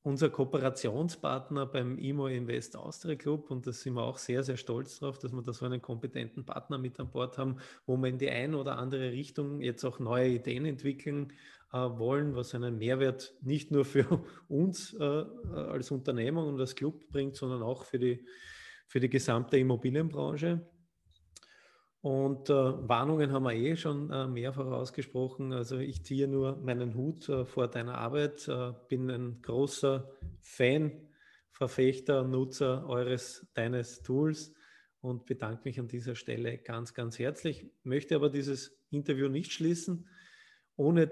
unser 0.02 0.30
Kooperationspartner 0.30 1.66
beim 1.66 1.98
IMO 1.98 2.28
Invest 2.28 2.76
Austria 2.76 3.16
Club 3.16 3.50
und 3.50 3.66
da 3.66 3.72
sind 3.72 3.94
wir 3.94 4.04
auch 4.04 4.18
sehr, 4.18 4.44
sehr 4.44 4.58
stolz 4.58 5.00
drauf, 5.00 5.18
dass 5.18 5.32
wir 5.32 5.42
da 5.42 5.54
so 5.54 5.66
einen 5.66 5.82
kompetenten 5.82 6.46
Partner 6.46 6.78
mit 6.78 7.00
an 7.00 7.10
Bord 7.10 7.38
haben, 7.38 7.58
wo 7.86 7.96
wir 7.96 8.10
in 8.10 8.18
die 8.18 8.30
eine 8.30 8.58
oder 8.58 8.78
andere 8.78 9.12
Richtung 9.12 9.62
jetzt 9.62 9.86
auch 9.86 10.00
neue 10.00 10.28
Ideen 10.28 10.66
entwickeln 10.66 11.32
wollen, 11.74 12.36
was 12.36 12.54
einen 12.54 12.78
Mehrwert 12.78 13.34
nicht 13.42 13.72
nur 13.72 13.84
für 13.84 14.24
uns 14.48 14.94
äh, 14.94 15.04
als 15.04 15.92
Unternehmung 15.92 16.48
und 16.48 16.60
als 16.60 16.76
Club 16.76 17.08
bringt, 17.10 17.36
sondern 17.36 17.64
auch 17.64 17.84
für 17.84 18.00
die, 18.00 18.26
für 18.88 19.00
die 19.00 19.10
gesamte 19.10 19.58
Immobilienbranche. 19.58 20.68
Und 22.02 22.50
äh, 22.50 22.54
Warnungen 22.54 23.32
haben 23.32 23.44
wir 23.44 23.54
eh 23.54 23.78
schon 23.78 24.12
äh, 24.12 24.28
mehrfach 24.28 24.66
ausgesprochen. 24.66 25.54
Also 25.54 25.78
ich 25.78 26.04
ziehe 26.04 26.28
nur 26.28 26.58
meinen 26.58 26.96
Hut 26.96 27.30
äh, 27.30 27.46
vor 27.46 27.70
deiner 27.70 27.98
Arbeit, 27.98 28.46
äh, 28.50 28.74
bin 28.90 29.10
ein 29.10 29.42
großer 29.42 30.12
Fan, 30.42 30.92
Verfechter, 31.50 32.24
Nutzer 32.24 32.86
eures, 32.88 33.48
deines 33.54 34.02
Tools 34.02 34.54
und 35.00 35.26
bedanke 35.26 35.62
mich 35.64 35.80
an 35.80 35.88
dieser 35.88 36.16
Stelle 36.16 36.58
ganz, 36.58 36.94
ganz 36.94 37.20
herzlich. 37.20 37.72
Möchte 37.84 38.16
aber 38.16 38.30
dieses 38.30 38.78
Interview 38.90 39.30
nicht 39.30 39.54
schließen, 39.54 40.10
ohne 40.76 41.10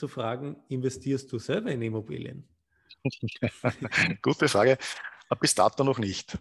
zu 0.00 0.08
fragen, 0.08 0.56
investierst 0.68 1.30
du 1.30 1.38
selber 1.38 1.70
in 1.70 1.82
Immobilien? 1.82 2.48
Gute 4.22 4.48
Frage. 4.48 4.78
Bis 5.40 5.54
dato 5.54 5.84
noch 5.84 5.98
nicht. 5.98 6.36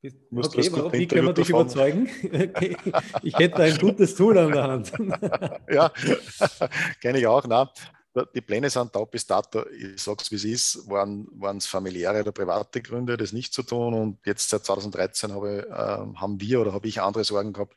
Okay, 0.00 0.70
aber 0.72 0.92
wie 0.92 1.08
können 1.08 1.26
wir 1.26 1.32
dich 1.32 1.48
davon. 1.48 1.66
überzeugen? 1.66 2.08
ich 3.22 3.36
hätte 3.36 3.56
ein 3.56 3.76
gutes 3.78 4.14
Tool 4.14 4.38
an 4.38 4.52
der 4.52 4.62
Hand. 4.62 4.92
ja, 5.70 5.92
kenne 7.00 7.18
ich 7.18 7.26
auch. 7.26 7.44
Nein, 7.46 7.66
die 8.32 8.40
Pläne 8.40 8.70
sind 8.70 8.94
da 8.94 9.04
bis 9.04 9.26
dato, 9.26 9.66
ich 9.68 10.00
sage 10.00 10.18
es 10.22 10.30
wie 10.30 10.36
es 10.36 10.44
ist, 10.44 10.88
waren 10.88 11.56
es 11.56 11.66
familiäre 11.66 12.20
oder 12.20 12.30
private 12.30 12.80
Gründe, 12.80 13.16
das 13.16 13.32
nicht 13.32 13.52
zu 13.52 13.64
tun. 13.64 13.92
Und 13.92 14.18
jetzt 14.24 14.48
seit 14.48 14.64
2013 14.64 15.32
habe, 15.32 15.66
äh, 15.68 16.18
haben 16.18 16.40
wir 16.40 16.60
oder 16.60 16.72
habe 16.72 16.86
ich 16.86 17.00
andere 17.00 17.24
Sorgen 17.24 17.52
gehabt, 17.52 17.76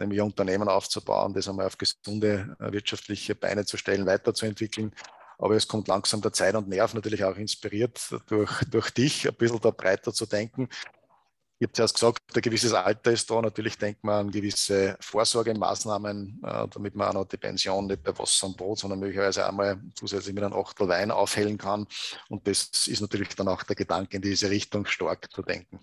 nämlich 0.00 0.20
Unternehmen 0.20 0.68
aufzubauen, 0.68 1.32
das 1.32 1.48
einmal 1.48 1.66
auf 1.66 1.78
gesunde 1.78 2.56
äh, 2.58 2.72
wirtschaftliche 2.72 3.34
Beine 3.34 3.64
zu 3.64 3.76
stellen, 3.76 4.06
weiterzuentwickeln. 4.06 4.92
Aber 5.38 5.54
es 5.54 5.68
kommt 5.68 5.88
langsam 5.88 6.20
der 6.20 6.32
Zeit 6.32 6.54
und 6.54 6.68
Nerv 6.68 6.92
natürlich 6.92 7.24
auch 7.24 7.36
inspiriert 7.36 8.00
durch, 8.26 8.50
durch 8.64 8.90
dich, 8.90 9.28
ein 9.28 9.34
bisschen 9.34 9.60
da 9.60 9.70
breiter 9.70 10.12
zu 10.12 10.26
denken. 10.26 10.68
Ich 11.58 11.66
habe 11.66 11.72
zuerst 11.74 11.94
gesagt, 11.94 12.22
ein 12.34 12.40
gewisses 12.40 12.72
Alter 12.72 13.12
ist 13.12 13.30
da. 13.30 13.40
Natürlich 13.42 13.76
denkt 13.76 14.02
man 14.02 14.26
an 14.26 14.30
gewisse 14.30 14.96
Vorsorgemaßnahmen, 15.00 16.40
äh, 16.42 16.68
damit 16.68 16.94
man 16.94 17.08
auch 17.08 17.14
noch 17.14 17.24
die 17.26 17.36
Pension 17.36 17.86
nicht 17.86 18.02
bei 18.02 18.18
Wasser 18.18 18.46
und 18.46 18.56
Brot, 18.56 18.78
sondern 18.78 18.98
möglicherweise 18.98 19.46
einmal 19.46 19.78
zusätzlich 19.94 20.34
mit 20.34 20.42
einem 20.42 20.54
Achtel 20.54 20.88
Wein 20.88 21.10
aufhellen 21.10 21.58
kann. 21.58 21.86
Und 22.30 22.46
das 22.46 22.70
ist 22.86 23.02
natürlich 23.02 23.34
dann 23.34 23.48
auch 23.48 23.62
der 23.62 23.76
Gedanke, 23.76 24.16
in 24.16 24.22
diese 24.22 24.48
Richtung 24.48 24.86
stark 24.86 25.30
zu 25.30 25.42
denken. 25.42 25.80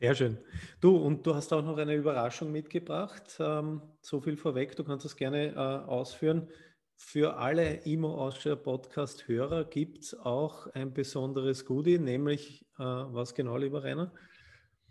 Sehr 0.00 0.14
schön. 0.14 0.38
Du, 0.80 0.96
und 0.96 1.26
du 1.26 1.34
hast 1.34 1.52
auch 1.52 1.62
noch 1.62 1.76
eine 1.76 1.94
Überraschung 1.94 2.50
mitgebracht. 2.50 3.36
Ähm, 3.38 3.82
so 4.00 4.22
viel 4.22 4.38
vorweg, 4.38 4.74
du 4.74 4.82
kannst 4.82 5.04
das 5.04 5.14
gerne 5.14 5.48
äh, 5.48 5.56
ausführen. 5.56 6.48
Für 6.96 7.36
alle 7.36 7.84
Imo 7.84 8.14
Austria 8.14 8.56
Podcast-Hörer 8.56 9.64
gibt 9.64 10.04
es 10.04 10.18
auch 10.18 10.68
ein 10.68 10.94
besonderes 10.94 11.66
Goodie, 11.66 11.98
nämlich 11.98 12.62
äh, 12.78 12.82
was 12.82 13.34
genau, 13.34 13.58
lieber 13.58 13.84
Rainer? 13.84 14.10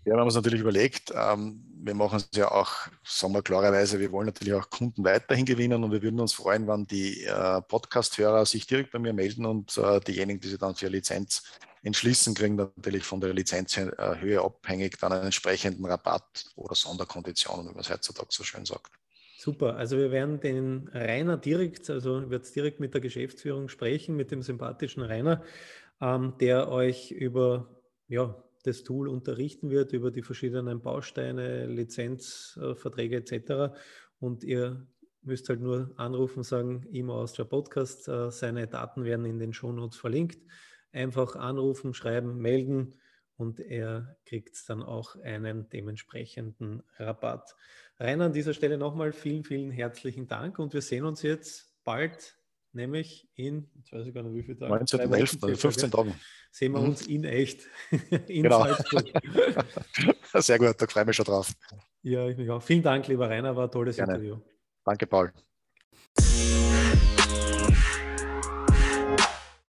Ja, 0.06 0.13
wir 0.13 0.19
haben 0.19 0.28
uns 0.28 0.36
natürlich 0.36 0.62
überlegt, 0.62 1.12
ähm, 1.15 1.63
wir 1.84 1.95
machen 1.95 2.17
es 2.17 2.38
ja 2.38 2.52
auch, 2.52 2.72
sagen 3.04 3.34
wir 3.34 3.41
klarerweise, 3.41 4.00
wir 4.00 4.12
wollen 4.12 4.28
natürlich 4.28 4.54
auch 4.54 4.69
Kunden 4.69 5.04
weiterhin 5.04 5.45
gewinnen 5.45 5.84
und 5.84 5.91
wir 5.91 6.04
würden 6.04 6.19
uns 6.19 6.34
freuen, 6.34 6.67
wenn 6.67 6.86
die 6.86 7.24
äh, 7.24 7.62
Podcast-Hörer 7.62 8.45
sich 8.45 8.67
direkt 8.67 8.91
bei 8.91 9.00
mir 9.00 9.13
melden 9.13 9.48
und 9.48 9.76
äh, 9.76 10.00
diejenigen, 10.02 10.39
die 10.39 10.50
sich 10.50 10.60
dann 10.60 10.76
für 10.76 10.88
Lizenz 10.88 11.43
entschließen, 11.84 12.34
kriegen 12.34 12.56
natürlich 12.56 13.04
von 13.04 13.22
der 13.22 13.34
Lizenzhöhe 13.34 14.42
abhängig 14.42 14.98
dann 15.00 15.13
einen 15.13 15.26
entsprechenden 15.26 15.86
Rabatt 15.86 16.46
oder 16.56 16.76
Sonderkonditionen, 16.76 17.68
wie 17.70 17.72
man 17.72 17.82
es 17.82 17.89
heutzutage 17.89 18.30
so 18.32 18.44
schön 18.44 18.65
sagt. 18.65 18.92
Super, 19.38 19.78
also 19.78 19.98
wir 19.98 20.12
werden 20.12 20.42
den 20.42 20.89
Rainer 20.89 21.38
direkt, 21.38 21.89
also 21.89 22.30
wird 22.30 22.54
direkt 22.54 22.82
mit 22.82 22.94
der 22.94 23.00
Geschäftsführung 23.00 23.70
sprechen, 23.70 24.18
mit 24.18 24.32
dem 24.32 24.42
sympathischen 24.42 25.02
Rainer, 25.02 25.44
ähm, 26.02 26.34
der 26.42 26.70
euch 26.70 27.12
über 27.12 27.70
ja, 28.10 28.36
das 28.63 28.84
Tool 28.84 29.08
unterrichten 29.08 29.70
wird 29.70 29.94
über 29.94 30.12
die 30.12 30.24
verschiedenen 30.24 30.82
Bausteine, 30.82 31.68
Lizenzverträge 31.68 33.18
etc. 33.18 33.74
Und 34.20 34.44
ihr 34.44 34.86
müsst 35.22 35.48
halt 35.50 35.62
nur 35.62 35.92
anrufen, 35.96 36.44
sagen, 36.44 36.86
immer 36.92 37.13
aus 37.13 37.34
der 37.34 37.46
Podcast, 37.46 38.08
äh, 38.08 38.32
seine 38.32 38.68
Daten 38.68 39.04
werden 39.04 39.26
in 39.26 39.39
den 39.39 39.54
Shownotes 39.54 39.98
verlinkt. 39.98 40.39
Einfach 40.91 41.36
anrufen, 41.36 41.93
schreiben, 41.93 42.38
melden 42.38 42.95
und 43.36 43.60
er 43.60 44.17
kriegt 44.25 44.58
dann 44.67 44.84
auch 44.84 45.15
einen 45.15 45.69
dementsprechenden 45.69 46.84
Rabatt. 46.97 47.56
Rainer, 47.99 48.25
an 48.25 48.34
dieser 48.34 48.54
Stelle 48.54 48.78
nochmal 48.78 49.13
vielen, 49.13 49.43
vielen 49.43 49.71
herzlichen 49.71 50.28
Dank 50.28 50.60
und 50.60 50.73
wir 50.73 50.82
sehen 50.82 51.06
uns 51.06 51.21
jetzt 51.21 51.75
bald 51.84 52.39
nämlich 52.73 53.28
in, 53.36 53.69
jetzt 53.75 53.91
weiß 53.91 54.08
ich 54.08 54.13
gar 54.13 54.23
nicht, 54.23 54.36
wie 54.36 54.43
viele 54.43 54.58
Tage. 54.58 54.71
19. 54.71 54.99
11. 54.99 55.38
Also 55.41 55.56
15 55.56 55.91
Tagen. 55.91 56.15
Sehen 56.52 56.73
wir 56.73 56.80
mhm. 56.80 56.89
uns 56.89 57.08
in 57.08 57.23
echt. 57.23 57.67
in 58.28 58.43
genau. 58.43 58.65
Sehr 60.36 60.60
gut, 60.60 60.75
da 60.78 60.88
freue 60.88 61.04
ich 61.04 61.08
mich 61.08 61.15
schon 61.15 61.25
drauf. 61.25 61.52
Ja, 62.02 62.28
ich 62.28 62.38
mich 62.38 62.49
auch. 62.49 62.62
Vielen 62.62 62.84
Dank, 62.84 63.08
lieber 63.08 63.30
Rainer, 63.30 63.56
war 63.56 63.65
ein 63.65 63.71
tolles 63.71 63.97
Gerne. 63.97 64.13
Interview. 64.13 64.38
Danke, 64.84 65.08
Paul. 65.08 65.34